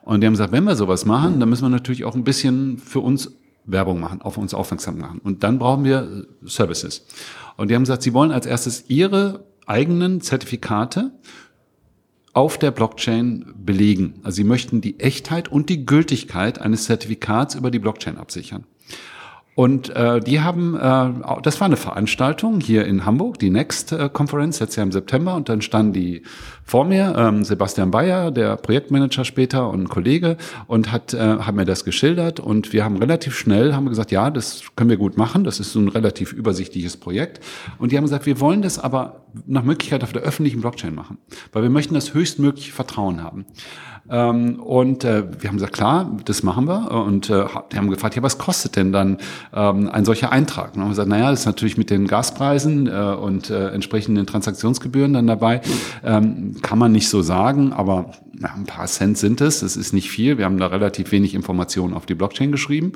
[0.07, 2.77] Und die haben gesagt, wenn wir sowas machen, dann müssen wir natürlich auch ein bisschen
[2.77, 5.19] für uns Werbung machen, auf uns aufmerksam machen.
[5.21, 7.05] Und dann brauchen wir Services.
[7.57, 11.11] Und die haben gesagt, sie wollen als erstes ihre eigenen Zertifikate
[12.31, 14.21] auf der Blockchain belegen.
[14.23, 18.63] Also sie möchten die Echtheit und die Gültigkeit eines Zertifikats über die Blockchain absichern.
[19.57, 24.07] Und äh, die haben, äh, das war eine Veranstaltung hier in Hamburg, die Next äh,
[24.07, 25.33] Conference, letztes Jahr im September.
[25.33, 26.21] Und dann standen die
[26.63, 31.55] vor mir, ähm, Sebastian Bayer, der Projektmanager später und ein Kollege, und hat, äh, hat
[31.55, 32.39] mir das geschildert.
[32.39, 35.43] Und wir haben relativ schnell, haben gesagt, ja, das können wir gut machen.
[35.43, 37.43] Das ist so ein relativ übersichtliches Projekt.
[37.79, 41.17] Und die haben gesagt, wir wollen das aber nach Möglichkeit auf der öffentlichen Blockchain machen,
[41.51, 43.47] weil wir möchten das höchstmögliche Vertrauen haben.
[44.09, 46.91] Ähm, und äh, wir haben gesagt, klar, das machen wir.
[46.91, 49.17] Und äh, die haben gefragt, ja, was kostet denn dann
[49.53, 50.75] ähm, ein solcher Eintrag?
[50.75, 55.13] Und haben gesagt, naja, das ist natürlich mit den Gaspreisen äh, und äh, entsprechenden Transaktionsgebühren
[55.13, 55.61] dann dabei.
[56.03, 59.59] Ähm, kann man nicht so sagen, aber na, ein paar Cent sind es.
[59.59, 60.37] Das ist nicht viel.
[60.37, 62.93] Wir haben da relativ wenig Informationen auf die Blockchain geschrieben.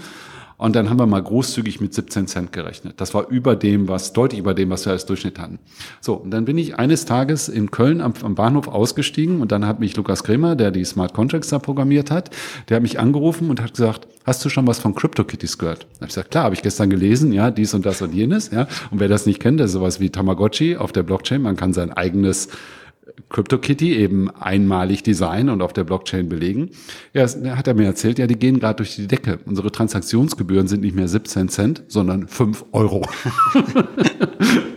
[0.62, 3.02] Und dann haben wir mal großzügig mit 17 Cent gerechnet.
[3.02, 5.58] Das war über dem, was, deutlich über dem, was wir als Durchschnitt hatten.
[6.02, 9.66] So, und dann bin ich eines Tages in Köln am, am Bahnhof ausgestiegen und dann
[9.66, 12.30] hat mich Lukas Kremer, der die Smart Contracts da programmiert hat,
[12.70, 15.88] der hat mich angerufen und hat gesagt, hast du schon was von CryptoKitties gehört?
[15.94, 18.52] Da habe ich gesagt, klar, habe ich gestern gelesen, ja, dies und das und jenes,
[18.52, 18.68] ja.
[18.92, 21.42] Und wer das nicht kennt, das ist sowas wie Tamagotchi auf der Blockchain.
[21.42, 22.50] Man kann sein eigenes
[23.30, 26.72] CryptoKitty eben einmalig designen und auf der Blockchain belegen.
[27.14, 27.24] Ja,
[27.56, 29.40] hat er mir erzählt, ja, die gehen gerade durch die Decke.
[29.46, 33.06] Unsere Transaktionsgebühren sind nicht mehr 17 Cent, sondern 5 Euro.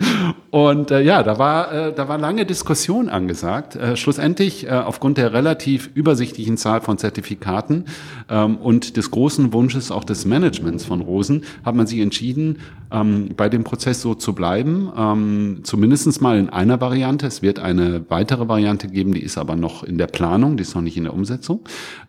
[0.55, 3.75] Und äh, ja, da war, äh, da war lange Diskussion angesagt.
[3.75, 7.85] Äh, schlussendlich, äh, aufgrund der relativ übersichtlichen Zahl von Zertifikaten
[8.29, 13.31] ähm, und des großen Wunsches auch des Managements von Rosen, hat man sich entschieden, ähm,
[13.35, 14.89] bei dem Prozess so zu bleiben.
[14.97, 17.27] Ähm, zumindest mal in einer Variante.
[17.27, 20.73] Es wird eine weitere Variante geben, die ist aber noch in der Planung, die ist
[20.73, 21.61] noch nicht in der Umsetzung.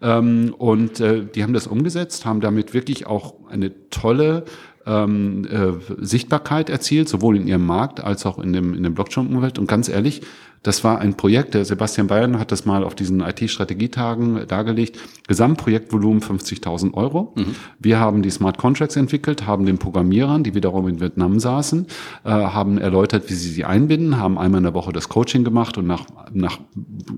[0.03, 4.45] Ähm, und äh, die haben das umgesetzt, haben damit wirklich auch eine tolle
[4.87, 9.59] ähm, äh, Sichtbarkeit erzielt, sowohl in ihrem Markt als auch in dem, in dem Blockchain-Umfeld.
[9.59, 10.23] Und ganz ehrlich,
[10.67, 14.99] das war ein Projekt, der Sebastian Bayern hat das mal auf diesen IT-Strategietagen dargelegt.
[15.29, 17.33] Gesamtprojektvolumen 50.000 Euro.
[17.37, 17.55] Mhm.
[17.79, 21.87] Wir haben die Smart Contracts entwickelt, haben den Programmierern, die wiederum in Vietnam saßen,
[22.25, 25.79] äh, haben erläutert, wie sie sie einbinden, haben einmal in der Woche das Coaching gemacht
[25.79, 26.59] und nach, nach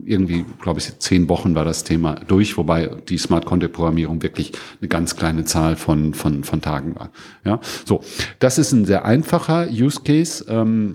[0.05, 4.53] irgendwie, glaube ich, zehn Wochen war das Thema durch, wobei die Smart Contract Programmierung wirklich
[4.83, 7.09] eine ganz kleine Zahl von, von, von Tagen war.
[7.47, 8.03] Ja, so.
[8.41, 10.45] Das ist ein sehr einfacher Use Case.
[10.49, 10.93] Ähm,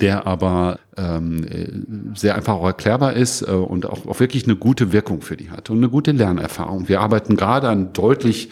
[0.00, 4.92] der aber ähm, sehr einfach auch erklärbar ist äh, und auch, auch wirklich eine gute
[4.92, 6.88] Wirkung für die hat und eine gute Lernerfahrung.
[6.88, 8.50] Wir arbeiten gerade an deutlich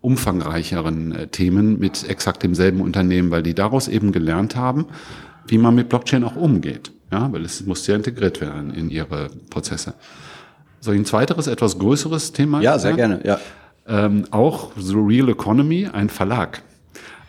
[0.00, 4.86] umfangreicheren äh, Themen mit exakt demselben Unternehmen, weil die daraus eben gelernt haben,
[5.46, 6.92] wie man mit Blockchain auch umgeht.
[7.10, 9.94] Ja, weil es muss ja integriert werden in ihre Prozesse.
[10.80, 12.60] Soll ich ein zweiteres, etwas größeres Thema?
[12.60, 13.38] Ja, sehr gerne, ja.
[13.86, 16.62] Ähm, auch The Real Economy, ein Verlag,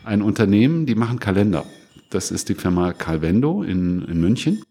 [0.03, 1.63] ein Unternehmen, die machen Kalender.
[2.09, 4.63] Das ist die Firma Calvendo in, in München.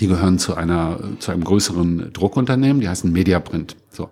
[0.00, 3.74] Die gehören zu einer, zu einem größeren Druckunternehmen, die heißen Mediaprint.
[3.88, 4.10] So.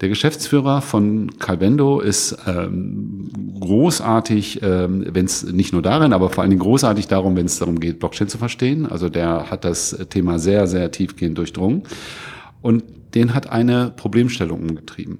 [0.00, 6.42] Der Geschäftsführer von Calvendo ist ähm, großartig, ähm, wenn es nicht nur darin, aber vor
[6.42, 8.86] allen Dingen großartig darum, wenn es darum geht, Blockchain zu verstehen.
[8.86, 11.82] Also der hat das Thema sehr, sehr tiefgehend durchdrungen.
[12.62, 12.84] Und
[13.16, 15.18] den hat eine Problemstellung umgetrieben.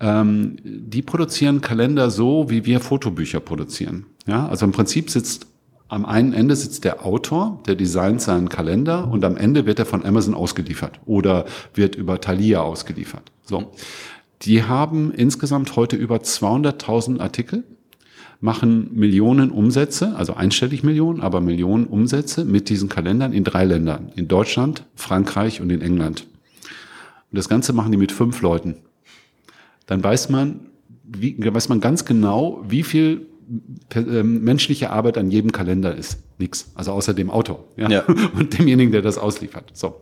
[0.00, 4.06] ähm, die produzieren Kalender so, wie wir Fotobücher produzieren.
[4.26, 5.46] Ja, also im Prinzip sitzt
[5.88, 9.86] am einen Ende sitzt der Autor, der designt seinen Kalender und am Ende wird er
[9.86, 13.32] von Amazon ausgeliefert oder wird über Thalia ausgeliefert.
[13.44, 13.72] So.
[14.42, 17.64] Die haben insgesamt heute über 200.000 Artikel,
[18.40, 24.12] machen Millionen Umsätze, also einstellig Millionen, aber Millionen Umsätze mit diesen Kalendern in drei Ländern.
[24.14, 26.26] In Deutschland, Frankreich und in England.
[27.30, 28.76] Und das Ganze machen die mit fünf Leuten.
[29.86, 30.60] Dann weiß man,
[31.02, 33.27] wie, weiß man ganz genau, wie viel
[34.22, 36.18] menschliche Arbeit an jedem Kalender ist.
[36.38, 36.70] Nix.
[36.74, 37.88] Also außer dem Autor ja?
[37.88, 38.02] ja.
[38.38, 39.70] und demjenigen, der das ausliefert.
[39.72, 40.00] So.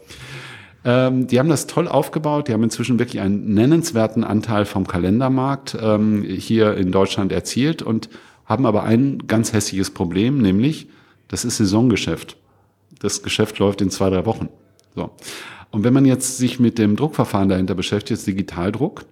[0.84, 2.48] Ähm, die haben das toll aufgebaut.
[2.48, 8.08] Die haben inzwischen wirklich einen nennenswerten Anteil vom Kalendermarkt ähm, hier in Deutschland erzielt und
[8.44, 10.88] haben aber ein ganz hässliches Problem, nämlich
[11.28, 12.36] das ist Saisongeschäft.
[13.00, 14.48] Das Geschäft läuft in zwei, drei Wochen.
[14.94, 15.10] So.
[15.70, 19.04] Und wenn man jetzt sich mit dem Druckverfahren dahinter beschäftigt, Digitaldruck,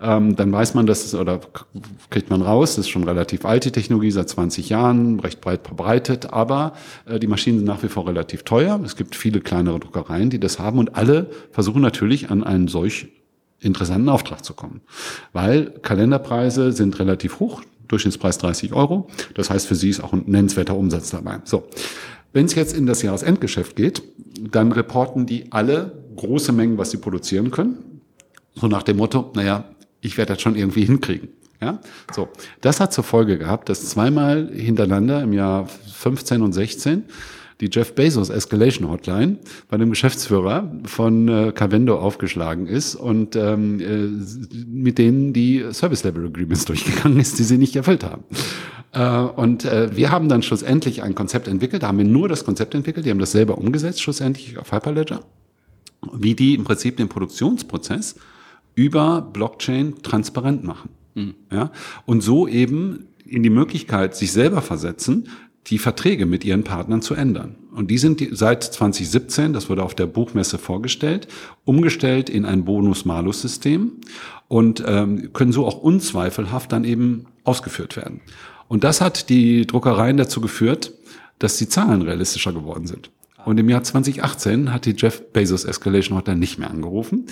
[0.00, 1.40] ähm, dann weiß man, dass es, oder
[2.10, 6.32] kriegt man raus, das ist schon relativ alte Technologie, seit 20 Jahren, recht breit verbreitet,
[6.32, 6.72] aber
[7.06, 8.80] äh, die Maschinen sind nach wie vor relativ teuer.
[8.84, 13.08] Es gibt viele kleinere Druckereien, die das haben und alle versuchen natürlich an einen solch
[13.60, 14.80] interessanten Auftrag zu kommen.
[15.32, 19.08] Weil Kalenderpreise sind relativ hoch, Durchschnittspreis 30 Euro.
[19.34, 21.40] Das heißt, für sie ist auch ein nennenswerter Umsatz dabei.
[21.44, 21.64] So.
[22.38, 24.00] Wenn es jetzt in das Jahresendgeschäft geht,
[24.38, 28.00] dann reporten die alle große Mengen, was sie produzieren können.
[28.54, 29.64] So nach dem Motto, naja,
[30.02, 31.30] ich werde das schon irgendwie hinkriegen.
[31.60, 31.80] Ja,
[32.14, 32.28] so.
[32.60, 37.06] Das hat zur Folge gehabt, dass zweimal hintereinander im Jahr 15 und 16
[37.60, 43.80] die Jeff Bezos Escalation Hotline bei dem Geschäftsführer von äh, Carvendo aufgeschlagen ist und ähm,
[43.80, 48.22] äh, mit denen die Service Level Agreements durchgegangen ist, die sie nicht erfüllt haben.
[48.92, 52.44] Äh, und äh, wir haben dann schlussendlich ein Konzept entwickelt, da haben wir nur das
[52.44, 55.20] Konzept entwickelt, die haben das selber umgesetzt, schlussendlich auf Hyperledger,
[56.12, 58.16] wie die im Prinzip den Produktionsprozess
[58.74, 60.90] über Blockchain transparent machen.
[61.14, 61.34] Mhm.
[61.52, 61.72] Ja?
[62.06, 65.28] Und so eben in die Möglichkeit sich selber versetzen,
[65.66, 67.56] die Verträge mit ihren Partnern zu ändern.
[67.74, 71.28] Und die sind seit 2017, das wurde auf der Buchmesse vorgestellt,
[71.64, 73.92] umgestellt in ein Bonus-Malus-System
[74.48, 78.20] und ähm, können so auch unzweifelhaft dann eben ausgeführt werden.
[78.68, 80.92] Und das hat die Druckereien dazu geführt,
[81.38, 83.10] dass die Zahlen realistischer geworden sind.
[83.44, 87.26] Und im Jahr 2018 hat die Jeff Bezos Escalation Hotline nicht mehr angerufen.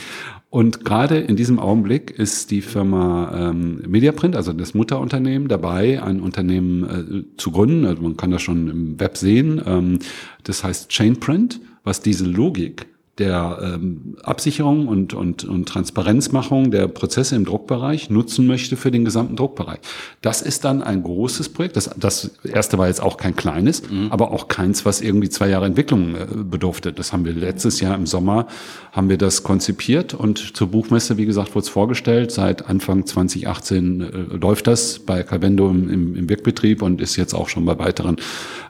[0.49, 6.21] Und gerade in diesem Augenblick ist die Firma ähm, Mediaprint, also das Mutterunternehmen, dabei, ein
[6.21, 7.85] Unternehmen äh, zu gründen.
[7.85, 9.61] Also man kann das schon im Web sehen.
[9.67, 9.99] Ähm,
[10.45, 12.87] das heißt Chainprint, was diese Logik
[13.19, 19.07] der ähm, Absicherung und, und, und Transparenzmachung der Prozesse im Druckbereich nutzen möchte für den
[19.07, 19.79] gesamten Druckbereich.
[20.21, 21.77] Das ist dann ein großes Projekt.
[21.77, 24.09] Das, das erste war jetzt auch kein kleines, mhm.
[24.11, 26.93] aber auch keins, was irgendwie zwei Jahre Entwicklung äh, bedurfte.
[26.93, 28.49] Das haben wir letztes Jahr im Sommer,
[28.93, 32.33] haben wir das konzipiert und zur Buchmesse, wie gesagt, wurde es vorgestellt.
[32.33, 37.33] Seit Anfang 2018 äh, läuft das bei Calvendo im, im, im Wirkbetrieb und ist jetzt
[37.33, 38.17] auch schon bei weiteren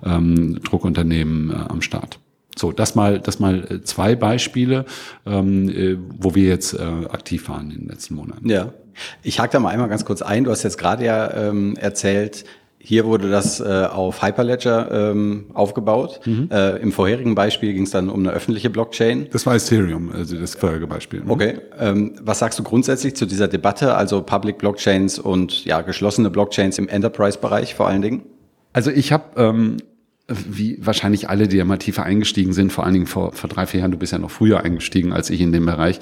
[0.05, 2.21] ähm, Druckunternehmen äh, am Start.
[2.59, 4.87] So, das mal, das mal äh, zwei Beispiele,
[5.27, 8.49] ähm, äh, wo wir jetzt äh, aktiv waren in den letzten Monaten.
[8.49, 8.73] Ja,
[9.23, 10.45] ich hake da mal einmal ganz kurz ein.
[10.45, 12.45] Du hast jetzt gerade ja ähm, erzählt,
[12.79, 16.21] hier wurde das äh, auf Hyperledger ähm, aufgebaut.
[16.25, 16.49] Mhm.
[16.53, 19.27] Äh, Im vorherigen Beispiel ging es dann um eine öffentliche Blockchain.
[19.33, 21.23] Das war Ethereum, also das vorherige Beispiel.
[21.23, 21.31] Mhm.
[21.31, 21.59] Okay.
[21.79, 26.79] Ähm, was sagst du grundsätzlich zu dieser Debatte, also Public Blockchains und ja geschlossene Blockchains
[26.79, 28.23] im Enterprise-Bereich vor allen Dingen?
[28.73, 29.79] Also ich habe ähm,
[30.29, 33.67] wie wahrscheinlich alle, die ja mal tiefer eingestiegen sind, vor allen Dingen vor, vor drei,
[33.67, 36.01] vier Jahren, du bist ja noch früher eingestiegen als ich in dem Bereich,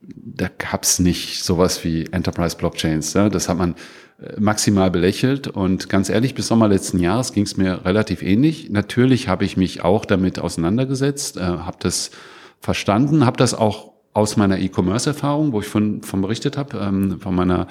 [0.00, 3.12] da gab's nicht sowas wie Enterprise Blockchains.
[3.14, 3.28] Ja?
[3.28, 3.76] Das hat man
[4.20, 8.70] äh, maximal belächelt und ganz ehrlich, bis Sommer letzten Jahres ging's mir relativ ähnlich.
[8.70, 12.10] Natürlich habe ich mich auch damit auseinandergesetzt, äh, habe das
[12.60, 17.34] verstanden, habe das auch aus meiner E-Commerce-Erfahrung, wo ich von, von berichtet habe, ähm, von
[17.34, 17.66] meiner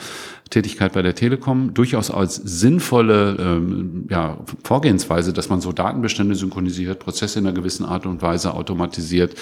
[0.49, 6.99] Tätigkeit bei der Telekom, durchaus als sinnvolle ähm, ja, Vorgehensweise, dass man so Datenbestände synchronisiert,
[6.99, 9.35] Prozesse in einer gewissen Art und Weise automatisiert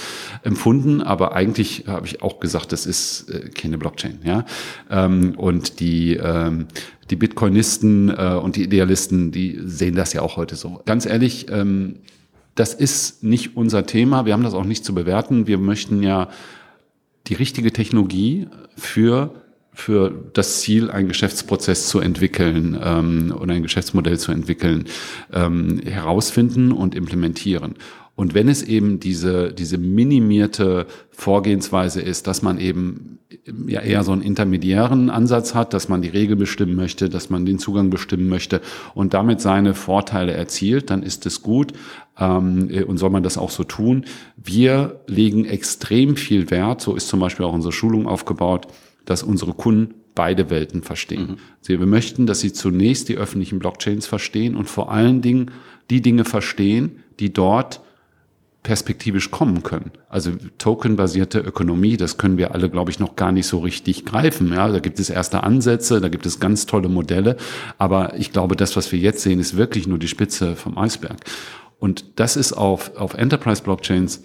[0.44, 1.02] empfunden.
[1.02, 4.20] Aber eigentlich habe ich auch gesagt, das ist äh, keine Blockchain.
[4.26, 4.46] Ja?
[4.90, 6.68] Ähm, und die, ähm,
[7.10, 10.82] die Bitcoinisten äh, und die Idealisten, die sehen das ja auch heute so.
[10.86, 11.96] Ganz ehrlich, ähm,
[12.56, 14.26] das ist nicht unser Thema.
[14.26, 15.48] Wir haben das auch nicht zu bewerten.
[15.48, 16.28] Wir möchten ja
[17.30, 19.34] die richtige Technologie für
[19.72, 24.86] für das Ziel, einen Geschäftsprozess zu entwickeln ähm, oder ein Geschäftsmodell zu entwickeln,
[25.32, 27.76] ähm, herausfinden und implementieren.
[28.16, 33.20] Und wenn es eben diese, diese minimierte Vorgehensweise ist, dass man eben
[33.68, 37.46] ja eher so einen intermediären Ansatz hat, dass man die Regel bestimmen möchte, dass man
[37.46, 38.62] den Zugang bestimmen möchte
[38.94, 41.74] und damit seine Vorteile erzielt, dann ist es gut
[42.18, 44.06] ähm, und soll man das auch so tun.
[44.38, 48.68] Wir legen extrem viel Wert, so ist zum Beispiel auch unsere Schulung aufgebaut,
[49.06, 51.38] dass unsere Kunden beide Welten verstehen.
[51.68, 51.80] Mhm.
[51.80, 55.52] Wir möchten, dass sie zunächst die öffentlichen Blockchains verstehen und vor allen Dingen
[55.90, 57.82] die Dinge verstehen, die dort
[58.64, 59.92] perspektivisch kommen können.
[60.10, 64.52] Also tokenbasierte Ökonomie, das können wir alle, glaube ich, noch gar nicht so richtig greifen.
[64.54, 67.38] Ja, da gibt es erste Ansätze, da gibt es ganz tolle Modelle,
[67.78, 71.18] aber ich glaube, das, was wir jetzt sehen, ist wirklich nur die Spitze vom Eisberg.
[71.80, 74.22] Und das ist auf, auf Enterprise Blockchains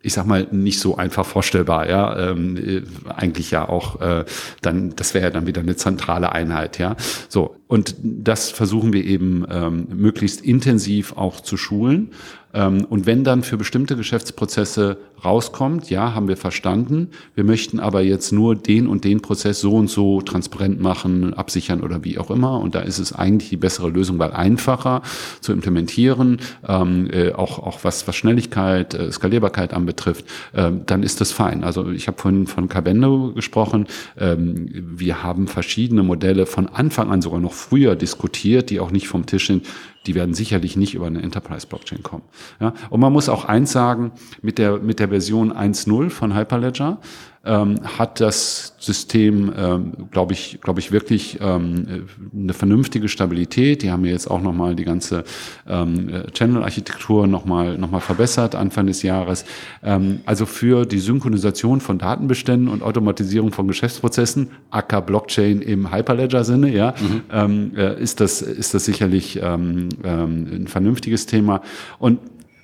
[0.00, 2.30] ich sag mal, nicht so einfach vorstellbar, ja.
[2.30, 4.24] Ähm, äh, eigentlich ja auch äh,
[4.62, 6.96] dann, das wäre ja dann wieder eine zentrale Einheit, ja.
[7.28, 12.12] So, und das versuchen wir eben ähm, möglichst intensiv auch zu schulen.
[12.54, 18.02] Ähm, und wenn dann für bestimmte Geschäftsprozesse rauskommt, ja, haben wir verstanden, wir möchten aber
[18.02, 22.30] jetzt nur den und den Prozess so und so transparent machen, absichern oder wie auch
[22.30, 22.60] immer.
[22.60, 25.02] Und da ist es eigentlich die bessere Lösung, weil einfacher
[25.40, 31.20] zu implementieren, ähm, äh, auch, auch was, was Schnelligkeit, äh, Skalierbarkeit anbetrifft, äh, dann ist
[31.20, 31.64] das fein.
[31.64, 33.86] Also ich habe vorhin von Cabendo gesprochen.
[34.16, 39.08] Ähm, wir haben verschiedene Modelle von Anfang an sogar noch früher diskutiert, die auch nicht
[39.08, 39.66] vom Tisch sind,
[40.08, 42.24] die werden sicherlich nicht über eine Enterprise-Blockchain kommen.
[42.60, 42.72] Ja?
[42.88, 46.98] Und man muss auch eins sagen, mit der, mit der Version 1.0 von Hyperledger
[47.44, 53.82] ähm, hat das System, ähm, glaube ich, glaube ich, wirklich ähm, eine vernünftige Stabilität.
[53.82, 55.24] Die haben ja jetzt auch nochmal die ganze
[55.66, 59.44] ähm, Channel-Architektur nochmal noch mal verbessert Anfang des Jahres.
[59.82, 66.70] Ähm, also für die Synchronisation von Datenbeständen und Automatisierung von Geschäftsprozessen, aka Blockchain im Hyperledger-Sinne,
[66.70, 67.20] ja, mhm.
[67.32, 71.62] ähm, äh, ist das ist das sicherlich ähm, ähm, ein vernünftiges Thema.
[71.98, 72.18] Und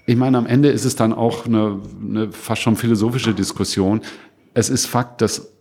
[0.07, 4.03] ich meine, am Ende ist es dann auch eine, eine fast schon philosophische Diskussion
[4.55, 5.55] es ist Fakt, dass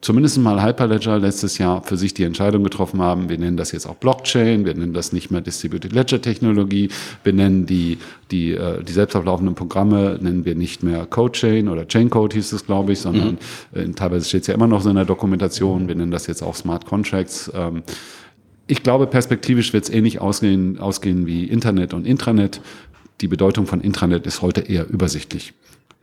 [0.00, 3.86] zumindest mal Hyperledger letztes Jahr für sich die Entscheidung getroffen haben, wir nennen das jetzt
[3.86, 6.90] auch Blockchain, wir nennen das nicht mehr Distributed Ledger Technologie,
[7.22, 7.98] wir nennen die,
[8.30, 12.92] die, äh, die selbstauflaufenden Programme, nennen wir nicht mehr Codechain oder Chaincode hieß es, glaube
[12.92, 13.38] ich, sondern
[13.72, 13.80] mhm.
[13.80, 16.42] äh, teilweise steht es ja immer noch so in der Dokumentation, wir nennen das jetzt
[16.42, 17.50] auch Smart Contracts.
[17.54, 17.82] Ähm,
[18.66, 22.60] ich glaube, perspektivisch wird es ähnlich ausgehen, ausgehen wie Internet und Intranet.
[23.20, 25.54] Die Bedeutung von Intranet ist heute eher übersichtlich.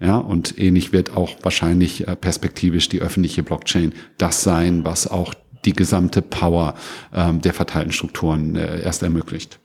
[0.02, 5.36] Ja, und ähnlich wird auch wahrscheinlich äh, perspektivisch die öffentliche Blockchain das sein, was auch
[5.64, 6.74] die gesamte Power
[7.14, 9.60] ähm, der verteilten Strukturen äh, erst ermöglicht.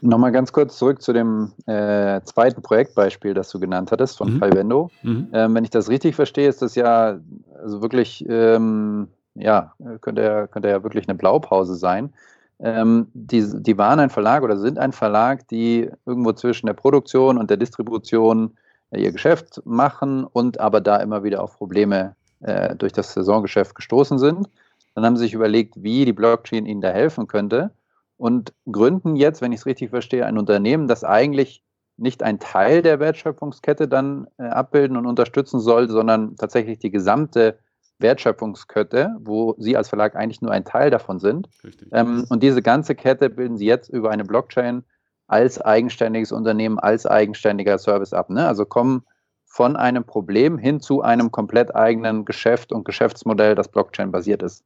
[0.00, 4.40] Nochmal ganz kurz zurück zu dem äh, zweiten Projektbeispiel, das du genannt hattest von mhm.
[4.40, 4.90] Calvendo.
[5.02, 5.28] Mhm.
[5.32, 7.18] Ähm, wenn ich das richtig verstehe, ist das ja
[7.60, 12.12] also wirklich, ähm, ja, könnte ja, könnte ja wirklich eine Blaupause sein.
[12.60, 17.38] Ähm, die, die waren ein Verlag oder sind ein Verlag, die irgendwo zwischen der Produktion
[17.38, 18.56] und der Distribution
[18.90, 23.74] äh, ihr Geschäft machen und aber da immer wieder auf Probleme äh, durch das Saisongeschäft
[23.74, 24.48] gestoßen sind.
[24.94, 27.70] Dann haben sie sich überlegt, wie die Blockchain ihnen da helfen könnte
[28.16, 31.62] und gründen jetzt, wenn ich es richtig verstehe, ein Unternehmen, das eigentlich
[31.96, 37.58] nicht ein Teil der Wertschöpfungskette dann äh, abbilden und unterstützen soll, sondern tatsächlich die gesamte
[37.98, 41.48] Wertschöpfungskette, wo Sie als Verlag eigentlich nur ein Teil davon sind.
[41.92, 44.84] Ähm, und diese ganze Kette bilden Sie jetzt über eine Blockchain
[45.26, 48.30] als eigenständiges Unternehmen, als eigenständiger Service ab.
[48.30, 48.46] Ne?
[48.46, 49.04] Also kommen
[49.44, 54.64] von einem Problem hin zu einem komplett eigenen Geschäft und Geschäftsmodell, das Blockchain-basiert ist.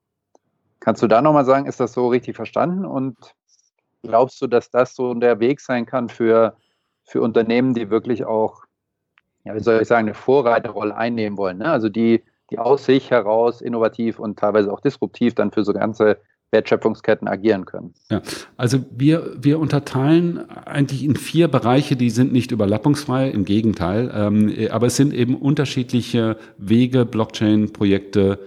[0.81, 2.85] Kannst du da nochmal sagen, ist das so richtig verstanden?
[2.85, 3.17] Und
[4.03, 6.57] glaubst du, dass das so der Weg sein kann für,
[7.05, 8.65] für Unternehmen, die wirklich auch,
[9.45, 11.59] ja, wie soll ich sagen, eine Vorreiterrolle einnehmen wollen?
[11.59, 11.71] Ne?
[11.71, 16.19] Also die die aus sich heraus innovativ und teilweise auch disruptiv dann für so ganze
[16.51, 17.95] Wertschöpfungsketten agieren können.
[18.11, 18.21] Ja,
[18.59, 24.55] also wir, wir unterteilen eigentlich in vier Bereiche, die sind nicht überlappungsfrei, im Gegenteil, ähm,
[24.71, 28.39] aber es sind eben unterschiedliche Wege, Blockchain-Projekte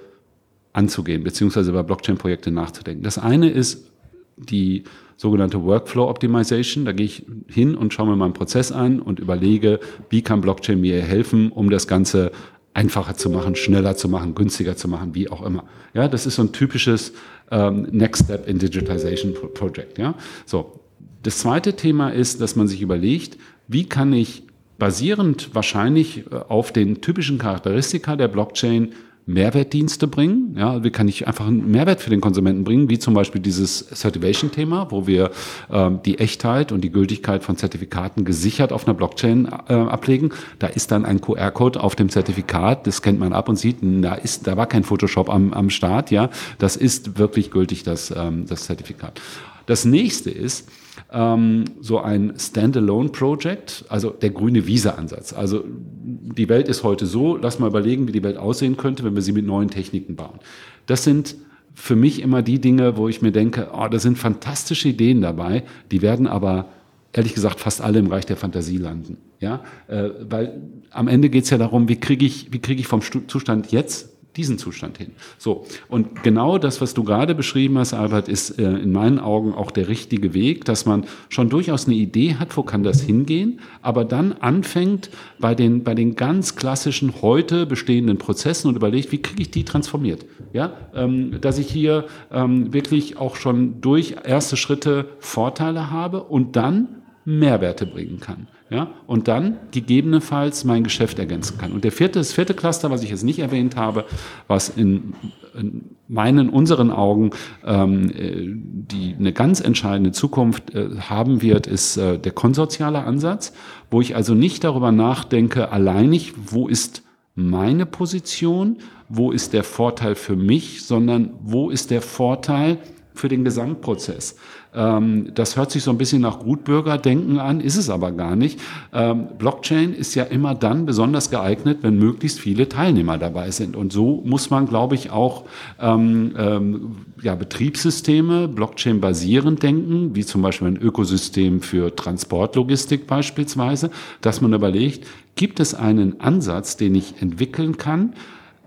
[0.71, 3.03] anzugehen, beziehungsweise über Blockchain-Projekte nachzudenken.
[3.03, 3.91] Das eine ist
[4.37, 4.83] die
[5.17, 6.85] sogenannte Workflow Optimization.
[6.85, 9.79] Da gehe ich hin und schaue mir meinen Prozess an und überlege,
[10.09, 12.31] wie kann Blockchain mir helfen, um das Ganze
[12.75, 15.63] einfacher zu machen, schneller zu machen, günstiger zu machen, wie auch immer.
[15.93, 17.13] Ja, das ist so ein typisches
[17.49, 19.97] ähm, Next Step in Digitization Project.
[19.97, 20.13] Ja,
[20.45, 20.79] so.
[21.23, 24.43] Das zweite Thema ist, dass man sich überlegt, wie kann ich
[24.77, 28.93] basierend wahrscheinlich äh, auf den typischen Charakteristika der Blockchain
[29.27, 30.55] Mehrwertdienste bringen.
[30.57, 33.79] Ja, wie kann ich einfach einen Mehrwert für den Konsumenten bringen, wie zum Beispiel dieses
[33.89, 35.31] Certification-Thema, wo wir
[35.71, 40.31] ähm, die Echtheit und die Gültigkeit von Zertifikaten gesichert auf einer Blockchain äh, ablegen.
[40.59, 44.13] Da ist dann ein QR-Code auf dem Zertifikat, das kennt man ab und sieht, da
[44.13, 46.29] ist, da war kein Photoshop am, am Start, ja.
[46.59, 49.19] Das ist wirklich gültig, das, ähm, das Zertifikat.
[49.65, 50.67] Das nächste ist,
[51.11, 55.33] ähm, so ein Standalone-Project, also der grüne Visa-Ansatz.
[55.33, 59.15] Also die Welt ist heute so, lass mal überlegen, wie die Welt aussehen könnte, wenn
[59.15, 60.39] wir sie mit neuen Techniken bauen.
[60.85, 61.35] Das sind
[61.73, 65.63] für mich immer die Dinge, wo ich mir denke, oh, da sind fantastische Ideen dabei,
[65.91, 66.69] die werden aber
[67.11, 69.17] ehrlich gesagt fast alle im Reich der Fantasie landen.
[69.39, 72.87] Ja, äh, weil am Ende geht es ja darum, wie kriege ich, wie kriege ich
[72.87, 75.11] vom Zustand jetzt diesen Zustand hin.
[75.37, 79.53] So, und genau das, was du gerade beschrieben hast, Albert, ist äh, in meinen Augen
[79.53, 83.59] auch der richtige Weg, dass man schon durchaus eine Idee hat, wo kann das hingehen,
[83.81, 85.09] aber dann anfängt
[85.39, 89.63] bei den, bei den ganz klassischen heute bestehenden Prozessen und überlegt, wie kriege ich die
[89.63, 90.25] transformiert?
[90.53, 96.55] Ja, ähm, dass ich hier ähm, wirklich auch schon durch erste Schritte Vorteile habe und
[96.55, 98.47] dann Mehrwerte bringen kann.
[98.69, 101.71] Ja, und dann gegebenenfalls mein Geschäft ergänzen kann.
[101.71, 104.05] Und der vierte, das vierte Cluster, was ich jetzt nicht erwähnt habe,
[104.47, 105.13] was in,
[105.53, 107.29] in meinen, unseren Augen
[107.63, 113.53] ähm, äh, die eine ganz entscheidende Zukunft äh, haben wird, ist äh, der konsortiale Ansatz,
[113.91, 117.03] wo ich also nicht darüber nachdenke, alleinig, wo ist
[117.35, 118.77] meine Position,
[119.09, 122.79] wo ist der Vorteil für mich, sondern wo ist der Vorteil
[123.13, 124.35] für den Gesamtprozess.
[124.75, 128.59] Ähm, das hört sich so ein bisschen nach Gutbürgerdenken an, ist es aber gar nicht.
[128.93, 133.75] Ähm, Blockchain ist ja immer dann besonders geeignet, wenn möglichst viele Teilnehmer dabei sind.
[133.75, 135.45] Und so muss man, glaube ich, auch
[135.79, 143.89] ähm, ähm, ja, Betriebssysteme Blockchain basierend denken, wie zum Beispiel ein Ökosystem für Transportlogistik beispielsweise,
[144.21, 148.13] dass man überlegt, gibt es einen Ansatz, den ich entwickeln kann,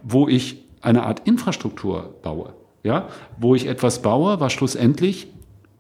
[0.03, 2.53] wo ich eine Art Infrastruktur baue,
[2.83, 5.29] ja, wo ich etwas baue, was schlussendlich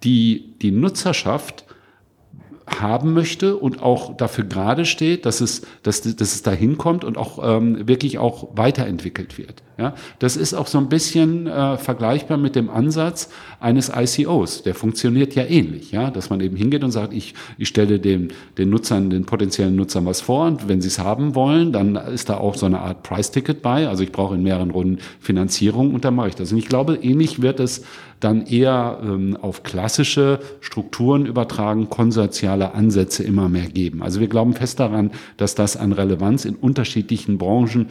[0.05, 1.65] die, die Nutzerschaft
[2.81, 7.17] haben möchte und auch dafür gerade steht, dass es, dass, dass es dahin kommt und
[7.17, 9.63] auch ähm, wirklich auch weiterentwickelt wird.
[9.79, 13.31] Ja, das ist auch so ein bisschen äh, vergleichbar mit dem Ansatz
[13.61, 14.65] eines ICOs.
[14.65, 18.29] Der funktioniert ja ähnlich, ja, dass man eben hingeht und sagt, ich, ich stelle dem,
[18.59, 22.29] den Nutzern, den potenziellen Nutzern was vor und wenn sie es haben wollen, dann ist
[22.29, 23.89] da auch so eine Art Price-Ticket bei.
[23.89, 26.51] Also ich brauche in mehreren Runden Finanzierung und dann mache ich das.
[26.51, 27.85] Und ich glaube, ähnlich wird es
[28.21, 34.03] dann eher ähm, auf klassische Strukturen übertragen, konsortiale Ansätze immer mehr geben.
[34.03, 37.89] Also wir glauben fest daran, dass das an Relevanz in unterschiedlichen Branchen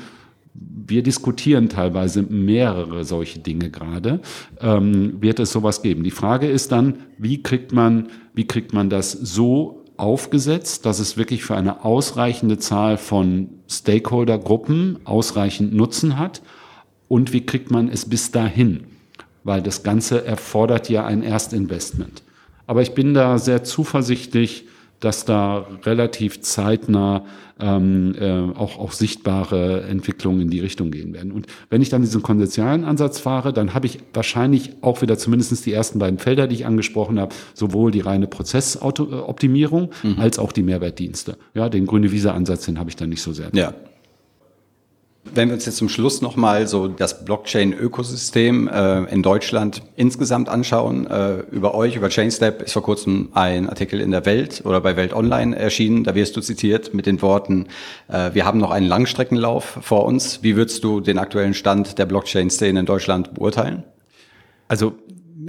[0.87, 4.21] wir diskutieren teilweise mehrere solche Dinge gerade,
[4.61, 6.03] ähm, wird es sowas geben.
[6.03, 11.17] Die Frage ist dann, wie kriegt man, wie kriegt man das so aufgesetzt, dass es
[11.17, 16.41] wirklich für eine ausreichende Zahl von Stakeholdergruppen ausreichend Nutzen hat
[17.07, 18.85] und wie kriegt man es bis dahin?
[19.47, 22.21] Weil das Ganze erfordert ja ein Erstinvestment.
[22.67, 24.65] Aber ich bin da sehr zuversichtlich,
[24.99, 27.23] dass da relativ zeitnah
[27.59, 31.31] ähm, äh, auch, auch sichtbare Entwicklungen in die Richtung gehen werden.
[31.31, 35.65] Und wenn ich dann diesen konsortialen Ansatz fahre, dann habe ich wahrscheinlich auch wieder zumindest
[35.65, 40.19] die ersten beiden Felder, die ich angesprochen habe, sowohl die reine Prozessoptimierung mhm.
[40.19, 41.37] als auch die Mehrwertdienste.
[41.53, 43.49] Ja, den grüne Visa-Ansatz, den habe ich dann nicht so sehr.
[43.53, 43.73] Ja,
[45.35, 51.07] wenn wir uns jetzt zum Schluss nochmal so das Blockchain-Ökosystem äh, in Deutschland insgesamt anschauen,
[51.07, 54.95] äh, über euch, über ChainStep ist vor kurzem ein Artikel in der Welt oder bei
[54.95, 57.67] Welt Online erschienen, da wirst du zitiert mit den Worten,
[58.07, 60.43] äh, wir haben noch einen Langstreckenlauf vor uns.
[60.43, 63.83] Wie würdest du den aktuellen Stand der Blockchain-Szene in Deutschland beurteilen?
[64.67, 64.93] Also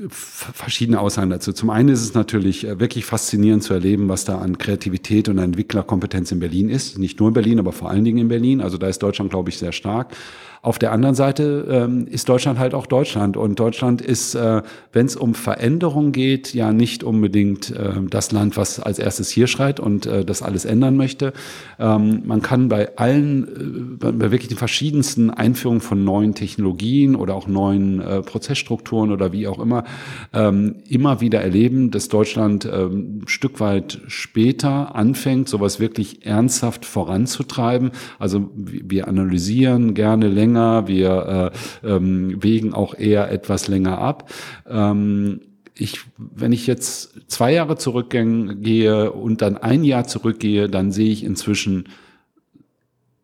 [0.09, 1.53] verschiedene Aussagen dazu.
[1.53, 5.39] Zum einen ist es natürlich äh, wirklich faszinierend zu erleben, was da an Kreativität und
[5.39, 6.99] Entwicklerkompetenz in Berlin ist.
[6.99, 8.61] Nicht nur in Berlin, aber vor allen Dingen in Berlin.
[8.61, 10.15] Also da ist Deutschland, glaube ich, sehr stark.
[10.61, 13.37] Auf der anderen Seite ähm, ist Deutschland halt auch Deutschland.
[13.37, 18.57] Und Deutschland ist, äh, wenn es um Veränderung geht, ja nicht unbedingt äh, das Land,
[18.57, 21.33] was als erstes hier schreit und äh, das alles ändern möchte.
[21.79, 27.35] Ähm, man kann bei allen, äh, bei wirklich den verschiedensten Einführungen von neuen Technologien oder
[27.35, 29.85] auch neuen äh, Prozessstrukturen oder wie auch immer,
[30.33, 36.85] ähm, immer wieder erleben, dass Deutschland ähm, ein Stück weit später anfängt, sowas wirklich ernsthaft
[36.85, 37.93] voranzutreiben.
[38.19, 41.53] Also wir analysieren gerne länger länger, wir
[41.85, 44.31] äh, ähm, wägen auch eher etwas länger ab.
[44.69, 45.41] Ähm,
[45.75, 51.23] ich, wenn ich jetzt zwei Jahre zurückgehe und dann ein Jahr zurückgehe, dann sehe ich
[51.23, 51.85] inzwischen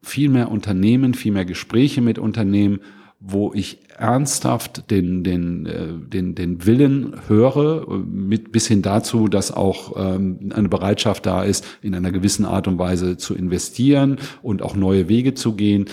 [0.02, 2.80] viel mehr Unternehmen, viel mehr Gespräche mit Unternehmen,
[3.18, 9.50] wo ich ernsthaft den, den, äh, den, den Willen höre, mit, bis hin dazu, dass
[9.50, 14.62] auch ähm, eine Bereitschaft da ist, in einer gewissen Art und Weise zu investieren und
[14.62, 15.86] auch neue Wege zu gehen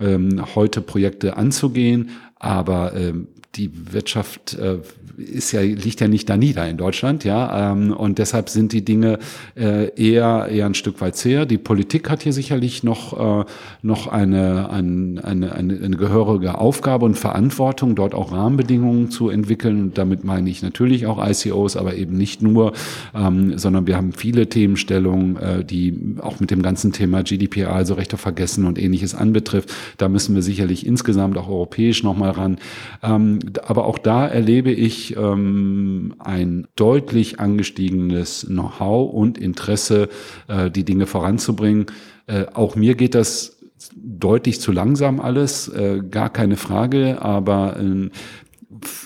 [0.00, 4.78] ähm, heute Projekte anzugehen, aber ähm, die Wirtschaft äh,
[5.16, 8.84] ist ja, liegt ja nicht da nieder in Deutschland, ja, ähm, und deshalb sind die
[8.84, 9.18] Dinge
[9.56, 11.46] äh, eher, eher ein Stück weit zäher.
[11.46, 13.44] Die Politik hat hier sicherlich noch, äh,
[13.82, 19.80] noch eine, ein, eine, eine, eine gehörige Aufgabe und Verantwortung, dort auch Rahmenbedingungen zu entwickeln.
[19.80, 22.72] Und damit meine ich natürlich auch ICOs, aber eben nicht nur,
[23.14, 27.94] ähm, sondern wir haben viele Themenstellungen, äh, die auch mit dem ganzen Thema GDPR, also
[27.94, 29.72] Rechte vergessen und ähnliches anbetrifft.
[29.98, 32.58] Da müssen wir sicherlich insgesamt auch europäisch nochmal ran.
[33.02, 40.08] Ähm, aber auch da erlebe ich ähm, ein deutlich angestiegenes Know-how und Interesse,
[40.48, 41.86] äh, die Dinge voranzubringen.
[42.26, 43.58] Äh, auch mir geht das
[43.94, 48.10] deutlich zu langsam alles, äh, gar keine Frage, aber äh,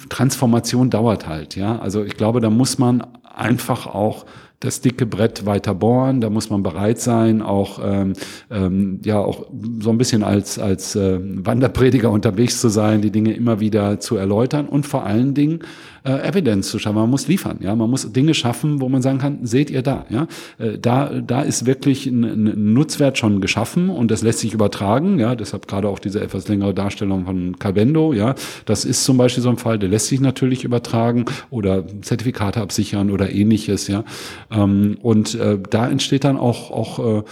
[0.08, 1.78] Transformation dauert halt, ja.
[1.78, 4.26] Also ich glaube, da muss man einfach auch
[4.60, 6.20] das dicke Brett weiter bohren.
[6.20, 8.14] Da muss man bereit sein, auch ähm,
[8.50, 9.46] ähm, ja auch
[9.80, 14.16] so ein bisschen als als äh, Wanderprediger unterwegs zu sein, die Dinge immer wieder zu
[14.16, 15.60] erläutern und vor allen Dingen
[16.08, 16.96] äh, Evidence zu schaffen.
[16.96, 20.06] Man muss liefern, ja, man muss Dinge schaffen, wo man sagen kann, seht ihr da,
[20.08, 20.26] ja,
[20.58, 25.18] äh, da da ist wirklich ein, ein Nutzwert schon geschaffen und das lässt sich übertragen,
[25.18, 28.34] ja, deshalb gerade auch diese etwas längere Darstellung von Calvendo, ja,
[28.64, 33.10] das ist zum Beispiel so ein Fall, der lässt sich natürlich übertragen oder Zertifikate absichern
[33.10, 34.04] oder ähnliches, ja,
[34.50, 37.22] ähm, und äh, da entsteht dann auch auch äh,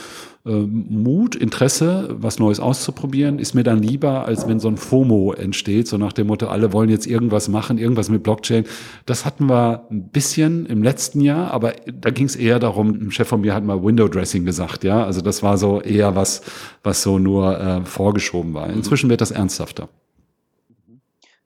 [0.47, 5.89] Mut, Interesse, was Neues auszuprobieren, ist mir dann lieber, als wenn so ein FOMO entsteht,
[5.89, 8.65] so nach dem Motto, alle wollen jetzt irgendwas machen, irgendwas mit Blockchain.
[9.07, 13.11] Das hatten wir ein bisschen im letzten Jahr, aber da ging es eher darum, ein
[13.11, 15.05] Chef von mir hat mal Window Dressing gesagt, ja.
[15.05, 16.43] Also das war so eher was,
[16.85, 18.71] was so nur äh, vorgeschoben war.
[18.71, 19.89] Inzwischen wird das ernsthafter.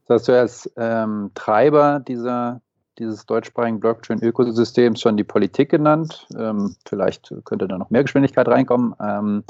[0.07, 2.61] Das hast du als ähm, Treiber dieser
[2.99, 6.27] dieses deutschsprachigen Blockchain-Ökosystems schon die Politik genannt.
[6.37, 8.95] Ähm, vielleicht könnte da noch mehr Geschwindigkeit reinkommen.
[9.01, 9.45] Ähm,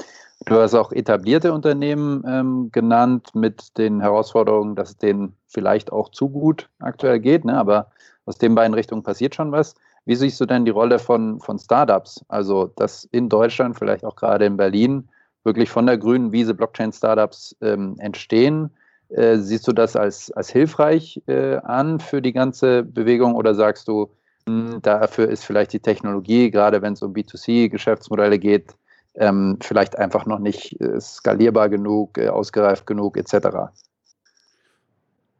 [0.45, 6.09] du hast auch etablierte Unternehmen ähm, genannt mit den Herausforderungen, dass es denen vielleicht auch
[6.09, 7.57] zu gut aktuell geht, ne?
[7.57, 7.91] aber
[8.25, 9.75] aus den beiden Richtungen passiert schon was.
[10.05, 12.23] Wie siehst du denn die Rolle von, von Startups?
[12.27, 15.09] Also, dass in Deutschland, vielleicht auch gerade in Berlin,
[15.43, 18.71] wirklich von der grünen Wiese Blockchain-Startups ähm, entstehen
[19.11, 23.87] äh, siehst du das als, als hilfreich äh, an für die ganze Bewegung oder sagst
[23.87, 24.09] du,
[24.47, 28.75] mh, hm, dafür ist vielleicht die Technologie, gerade wenn es um B2C-Geschäftsmodelle geht,
[29.15, 33.47] ähm, vielleicht einfach noch nicht äh, skalierbar genug, äh, ausgereift genug etc.?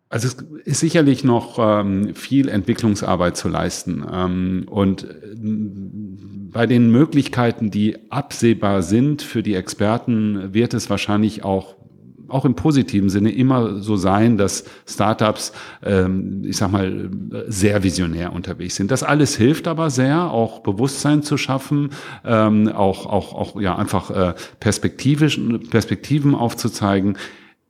[0.10, 4.06] Also es ist sicherlich noch ähm, viel Entwicklungsarbeit zu leisten.
[4.12, 5.36] Ähm, und äh,
[6.52, 11.78] bei den Möglichkeiten, die absehbar sind für die Experten, wird es wahrscheinlich auch
[12.32, 15.54] auch im positiven Sinne immer so sein, dass Startups,
[15.84, 17.10] ähm, ich sag mal,
[17.48, 18.92] sehr visionär unterwegs sind.
[18.92, 21.90] Das alles hilft aber sehr, auch Bewusstsein zu schaffen,
[22.26, 27.18] ähm, auch, auch, auch ja einfach äh, Perspektiven aufzuzeigen.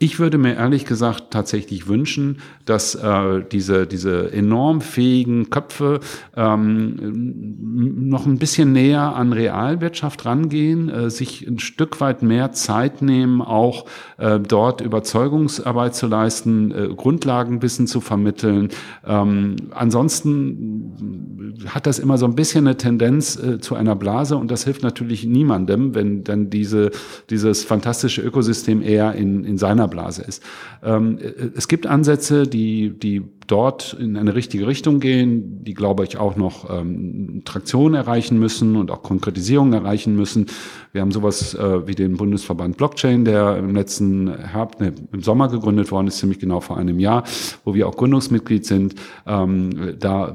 [0.01, 5.99] Ich würde mir ehrlich gesagt tatsächlich wünschen, dass äh, diese, diese enorm fähigen Köpfe
[6.35, 13.03] ähm, noch ein bisschen näher an Realwirtschaft rangehen, äh, sich ein Stück weit mehr Zeit
[13.03, 13.85] nehmen, auch
[14.17, 18.69] äh, dort Überzeugungsarbeit zu leisten, äh, Grundlagenwissen zu vermitteln.
[19.05, 24.49] Ähm, ansonsten hat das immer so ein bisschen eine Tendenz äh, zu einer Blase und
[24.49, 26.89] das hilft natürlich niemandem, wenn dann diese,
[27.29, 30.43] dieses fantastische Ökosystem eher in, in seiner Blase ist.
[30.83, 31.19] Ähm,
[31.55, 36.35] es gibt Ansätze, die, die dort in eine richtige Richtung gehen, die, glaube ich, auch
[36.35, 40.47] noch ähm, Traktion erreichen müssen und auch Konkretisierung erreichen müssen.
[40.91, 45.47] Wir haben sowas äh, wie den Bundesverband Blockchain, der im letzten Herbst, ne, im Sommer
[45.47, 47.23] gegründet worden ist, ziemlich genau vor einem Jahr,
[47.65, 48.95] wo wir auch Gründungsmitglied sind.
[49.25, 50.33] Ähm, da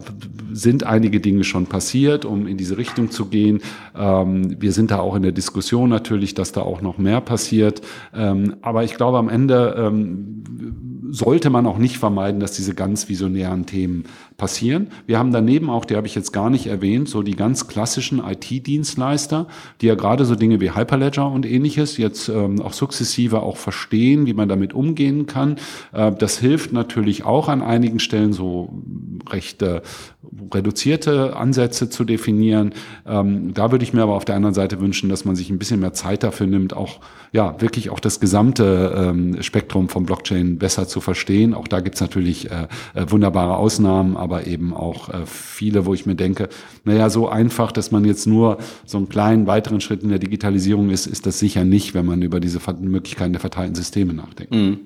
[0.52, 3.60] sind einige Dinge schon passiert, um in diese Richtung zu gehen.
[3.96, 7.82] Ähm, wir sind da auch in der Diskussion natürlich, dass da auch noch mehr passiert.
[8.14, 10.42] Ähm, aber ich glaube, am Ende ähm,
[11.10, 14.04] sollte man auch nicht vermeiden, dass diese ganz visionären Themen
[14.36, 14.88] passieren.
[15.06, 18.22] Wir haben daneben auch, die habe ich jetzt gar nicht erwähnt, so die ganz klassischen
[18.22, 19.46] IT-Dienstleister,
[19.80, 24.26] die ja gerade so Dinge wie Hyperledger und ähnliches jetzt ähm, auch sukzessive auch verstehen,
[24.26, 25.56] wie man damit umgehen kann.
[25.92, 28.72] Äh, das hilft natürlich auch an einigen Stellen so
[29.30, 29.80] recht äh,
[30.52, 32.74] reduzierte Ansätze zu definieren.
[33.06, 35.58] Ähm, da würde ich mir aber auf der anderen Seite wünschen, dass man sich ein
[35.58, 37.00] bisschen mehr Zeit dafür nimmt, auch
[37.32, 41.54] ja wirklich auch das gesamte ähm, Spektrum von Blockchain besser zu verstehen.
[41.54, 46.04] Auch da gibt's natürlich äh, äh, wunderbare Ausnahmen, aber eben auch äh, viele, wo ich
[46.04, 46.48] mir denke,
[46.82, 50.90] naja, so einfach, dass man jetzt nur so einen kleinen weiteren Schritt in der Digitalisierung
[50.90, 54.52] ist, ist das sicher nicht, wenn man über diese Möglichkeiten der verteilten Systeme nachdenkt.
[54.52, 54.78] Mhm.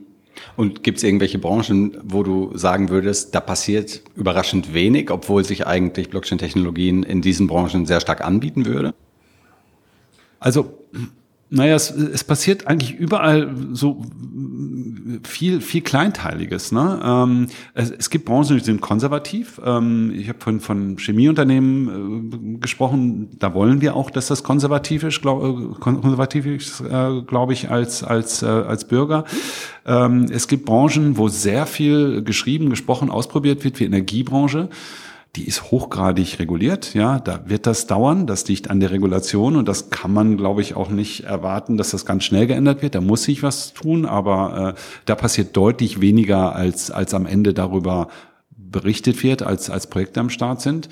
[0.57, 5.66] Und gibt es irgendwelche Branchen, wo du sagen würdest, da passiert überraschend wenig, obwohl sich
[5.66, 8.93] eigentlich Blockchain-Technologien in diesen Branchen sehr stark anbieten würde?
[10.38, 10.74] Also
[11.51, 14.03] naja, es, es passiert eigentlich überall so
[15.24, 16.70] viel, viel Kleinteiliges.
[16.70, 17.01] Ne?
[17.03, 19.61] Ähm, es, es gibt Branchen, die sind konservativ.
[19.64, 23.30] Ähm, ich habe von, von Chemieunternehmen äh, gesprochen.
[23.38, 28.42] Da wollen wir auch, dass das konservativ ist, glaub, äh, äh, glaube ich, als, als,
[28.42, 29.24] äh, als Bürger.
[29.86, 34.68] Ähm, es gibt Branchen, wo sehr viel geschrieben, gesprochen, ausprobiert wird, wie Energiebranche
[35.37, 36.95] die ist hochgradig reguliert.
[36.95, 38.26] Ja, da wird das dauern.
[38.26, 41.91] Das liegt an der Regulation und das kann man, glaube ich, auch nicht erwarten, dass
[41.91, 42.97] das ganz schnell geändert wird.
[42.97, 47.55] Da muss sich was tun, aber äh, da passiert deutlich weniger als als am Ende
[47.55, 48.09] darüber
[48.57, 50.89] berichtet wird, als als Projekte am Start sind.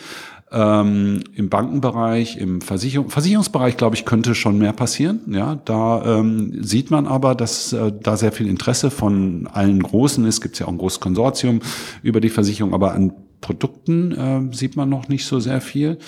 [0.51, 5.21] Ähm, Im Bankenbereich, im Versicherung, Versicherungsbereich, glaube ich, könnte schon mehr passieren.
[5.31, 10.25] Ja, da ähm, sieht man aber, dass äh, da sehr viel Interesse von allen Großen
[10.25, 10.41] ist.
[10.41, 11.61] Gibt es ja auch ein großes Konsortium
[12.03, 15.99] über die Versicherung, aber an Produkten äh, sieht man noch nicht so sehr viel.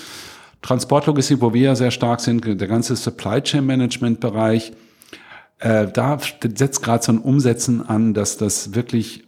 [0.63, 4.73] Transportlogistik, wo wir ja sehr stark sind, der ganze Supply Chain Management Bereich,
[5.59, 9.25] äh, da setzt gerade so ein Umsetzen an, dass das wirklich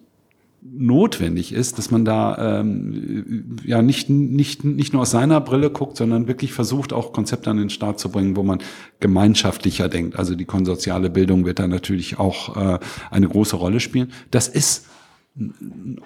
[0.64, 5.96] notwendig ist, dass man da ähm, ja nicht, nicht, nicht nur aus seiner Brille guckt,
[5.96, 8.60] sondern wirklich versucht, auch Konzepte an den Start zu bringen, wo man
[9.00, 10.16] gemeinschaftlicher denkt.
[10.18, 12.78] Also die konsortiale Bildung wird da natürlich auch äh,
[13.10, 14.12] eine große Rolle spielen.
[14.30, 14.86] Das ist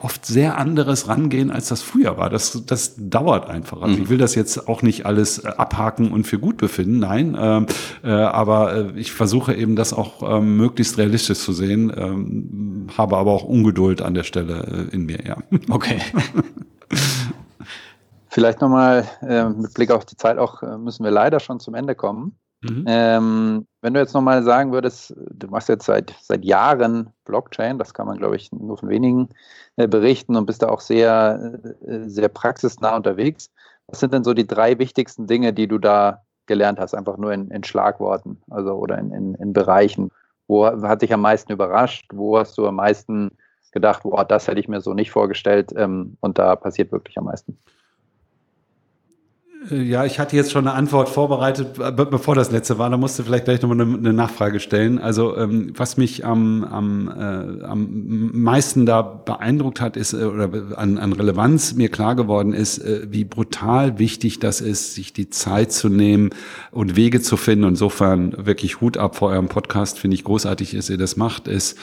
[0.00, 2.30] oft sehr anderes Rangehen, als das früher war.
[2.30, 3.82] Das, das dauert einfach.
[3.82, 4.02] Also mhm.
[4.04, 7.36] ich will das jetzt auch nicht alles äh, abhaken und für gut befinden, nein.
[7.38, 7.66] Ähm,
[8.04, 13.16] äh, aber äh, ich versuche eben das auch ähm, möglichst realistisch zu sehen, ähm, habe
[13.16, 15.38] aber auch Ungeduld an der Stelle äh, in mir, ja.
[15.70, 16.00] Okay.
[18.28, 21.74] Vielleicht nochmal äh, mit Blick auf die Zeit auch, äh, müssen wir leider schon zum
[21.74, 22.36] Ende kommen.
[22.62, 22.84] Mhm.
[22.86, 27.94] Ähm, wenn du jetzt nochmal sagen würdest, du machst jetzt seit, seit Jahren Blockchain, das
[27.94, 29.28] kann man, glaube ich, nur von wenigen
[29.76, 33.50] äh, berichten und bist da auch sehr, äh, sehr praxisnah unterwegs.
[33.86, 37.32] Was sind denn so die drei wichtigsten Dinge, die du da gelernt hast, einfach nur
[37.32, 40.10] in, in Schlagworten, also oder in, in, in Bereichen?
[40.48, 42.10] Wo hat dich am meisten überrascht?
[42.12, 43.32] Wo hast du am meisten
[43.72, 47.24] gedacht, boah, das hätte ich mir so nicht vorgestellt ähm, und da passiert wirklich am
[47.24, 47.58] meisten?
[49.70, 52.90] Äh, ja, ich hatte jetzt schon eine Antwort vorbereitet, bevor das letzte war.
[52.90, 54.98] Da musste vielleicht gleich nochmal eine, Nachfrage stellen.
[54.98, 60.78] Also ähm, was mich am, am, äh, am meisten da beeindruckt hat, ist äh, oder
[60.78, 65.30] an, an Relevanz mir klar geworden ist, äh, wie brutal wichtig das ist, sich die
[65.30, 66.30] Zeit zu nehmen
[66.70, 67.64] und Wege zu finden.
[67.64, 69.98] Insofern wirklich Hut ab vor eurem Podcast.
[69.98, 71.78] Finde ich großartig, dass ihr das macht, ist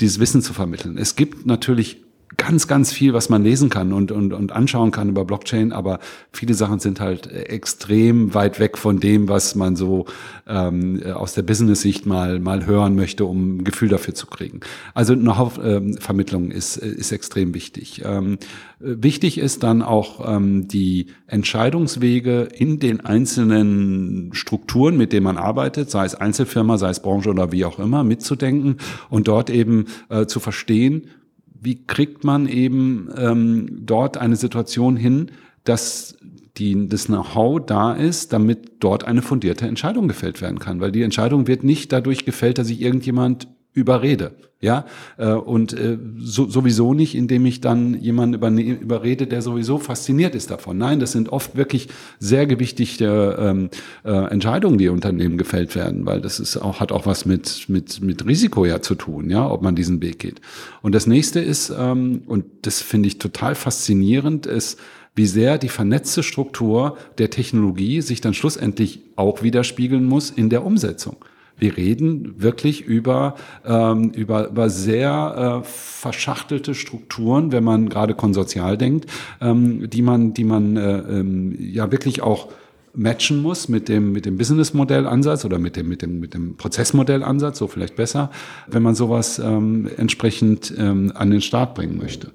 [0.00, 0.98] dieses Wissen zu vermitteln.
[0.98, 2.02] Es gibt natürlich
[2.36, 6.00] ganz, ganz viel, was man lesen kann und, und, und anschauen kann über Blockchain, aber
[6.32, 10.06] viele Sachen sind halt extrem weit weg von dem, was man so
[10.46, 14.60] ähm, aus der Business-Sicht mal, mal hören möchte, um ein Gefühl dafür zu kriegen.
[14.94, 18.02] Also eine ähm, ist, ist extrem wichtig.
[18.04, 18.38] Ähm,
[18.78, 25.90] wichtig ist dann auch ähm, die Entscheidungswege in den einzelnen Strukturen, mit denen man arbeitet,
[25.90, 28.76] sei es Einzelfirma, sei es Branche oder wie auch immer, mitzudenken
[29.10, 31.08] und dort eben äh, zu verstehen,
[31.64, 35.30] wie kriegt man eben ähm, dort eine Situation hin,
[35.64, 36.16] dass
[36.56, 40.80] die, das Know-how da ist, damit dort eine fundierte Entscheidung gefällt werden kann.
[40.80, 44.32] Weil die Entscheidung wird nicht dadurch gefällt, dass sich irgendjemand überrede.
[44.60, 44.86] Ja,
[45.18, 50.34] äh, und äh, so, sowieso nicht, indem ich dann jemanden über, überrede, der sowieso fasziniert
[50.34, 50.78] ist davon.
[50.78, 53.68] Nein, das sind oft wirklich sehr gewichtige ähm,
[54.04, 58.00] äh, Entscheidungen, die Unternehmen gefällt werden, weil das ist auch, hat auch was mit, mit,
[58.00, 60.40] mit Risiko ja zu tun, ja, ob man diesen Weg geht.
[60.80, 64.80] Und das nächste ist, ähm, und das finde ich total faszinierend, ist,
[65.14, 70.64] wie sehr die vernetzte Struktur der Technologie sich dann schlussendlich auch widerspiegeln muss in der
[70.64, 71.16] Umsetzung.
[71.56, 78.76] Wir reden wirklich über, ähm, über, über sehr äh, verschachtelte Strukturen, wenn man gerade konsortial
[78.76, 82.48] denkt, ähm, die man, die man äh, ähm, ja wirklich auch
[82.94, 87.58] matchen muss mit dem, mit dem Businessmodellansatz oder mit dem, mit dem, mit dem Prozessmodellansatz,
[87.58, 88.30] so vielleicht besser,
[88.68, 92.32] wenn man sowas ähm, entsprechend ähm, an den Start bringen möchte.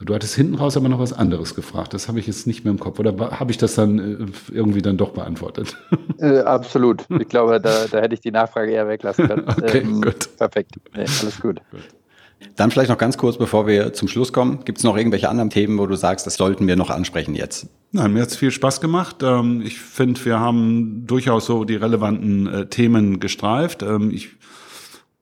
[0.00, 1.92] Du hattest hinten raus aber noch was anderes gefragt.
[1.92, 3.00] Das habe ich jetzt nicht mehr im Kopf.
[3.00, 5.76] Oder habe ich das dann äh, irgendwie dann doch beantwortet?
[6.20, 7.04] Äh, absolut.
[7.20, 9.44] Ich glaube, da, da, hätte ich die Nachfrage eher weglassen können.
[9.48, 10.36] okay, ähm, gut.
[10.36, 10.72] Perfekt.
[10.92, 11.60] Nee, alles gut.
[11.70, 11.80] gut.
[12.56, 14.64] Dann vielleicht noch ganz kurz, bevor wir zum Schluss kommen.
[14.64, 17.68] Gibt es noch irgendwelche anderen Themen, wo du sagst, das sollten wir noch ansprechen jetzt?
[17.92, 19.18] Nein, mir hat es viel Spaß gemacht.
[19.22, 23.84] Ähm, ich finde, wir haben durchaus so die relevanten äh, Themen gestreift.
[23.84, 24.30] Ähm, ich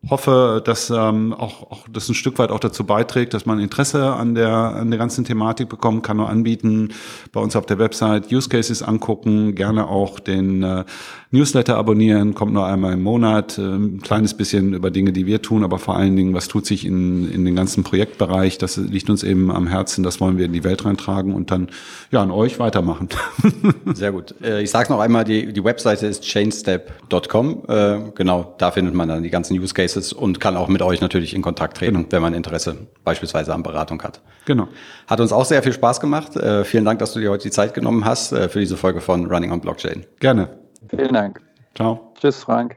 [0.08, 4.12] hoffe, dass ähm, auch, auch das ein Stück weit auch dazu beiträgt, dass man Interesse
[4.12, 6.18] an der an der ganzen Thematik bekommen kann.
[6.18, 6.90] Nur anbieten
[7.32, 10.84] bei uns auf der Website Use Cases angucken, gerne auch den äh,
[11.30, 15.42] Newsletter abonnieren, kommt nur einmal im Monat, äh, ein kleines bisschen über Dinge, die wir
[15.42, 19.10] tun, aber vor allen Dingen, was tut sich in, in den ganzen Projektbereich, das liegt
[19.10, 21.68] uns eben am Herzen, das wollen wir in die Welt reintragen und dann
[22.10, 23.08] ja an euch weitermachen.
[23.94, 24.34] Sehr gut.
[24.42, 27.62] Äh, ich sage noch einmal, die, die Webseite ist chainstep.com.
[27.68, 31.00] Äh, genau, da findet man dann die ganzen Use Cases und kann auch mit euch
[31.00, 32.06] natürlich in Kontakt treten, genau.
[32.10, 34.20] wenn man Interesse beispielsweise an Beratung hat.
[34.44, 34.68] Genau.
[35.06, 36.32] Hat uns auch sehr viel Spaß gemacht.
[36.64, 39.52] Vielen Dank, dass du dir heute die Zeit genommen hast für diese Folge von Running
[39.52, 40.06] on Blockchain.
[40.20, 40.48] Gerne.
[40.88, 41.40] Vielen Dank.
[41.74, 42.14] Ciao.
[42.20, 42.76] Tschüss, Frank.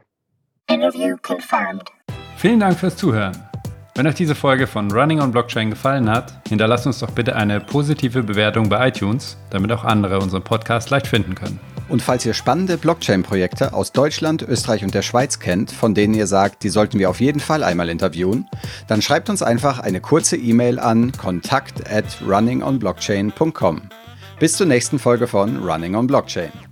[0.68, 1.84] Interview confirmed.
[2.36, 3.36] Vielen Dank fürs Zuhören.
[3.96, 7.60] Wenn euch diese Folge von Running on Blockchain gefallen hat, hinterlasst uns doch bitte eine
[7.60, 11.60] positive Bewertung bei iTunes, damit auch andere unseren Podcast leicht finden können.
[11.90, 16.28] Und falls ihr spannende Blockchain-Projekte aus Deutschland, Österreich und der Schweiz kennt, von denen ihr
[16.28, 18.48] sagt, die sollten wir auf jeden Fall einmal interviewen,
[18.86, 23.82] dann schreibt uns einfach eine kurze E-Mail an kontakt at runningonblockchain.com.
[24.38, 26.69] Bis zur nächsten Folge von Running on Blockchain.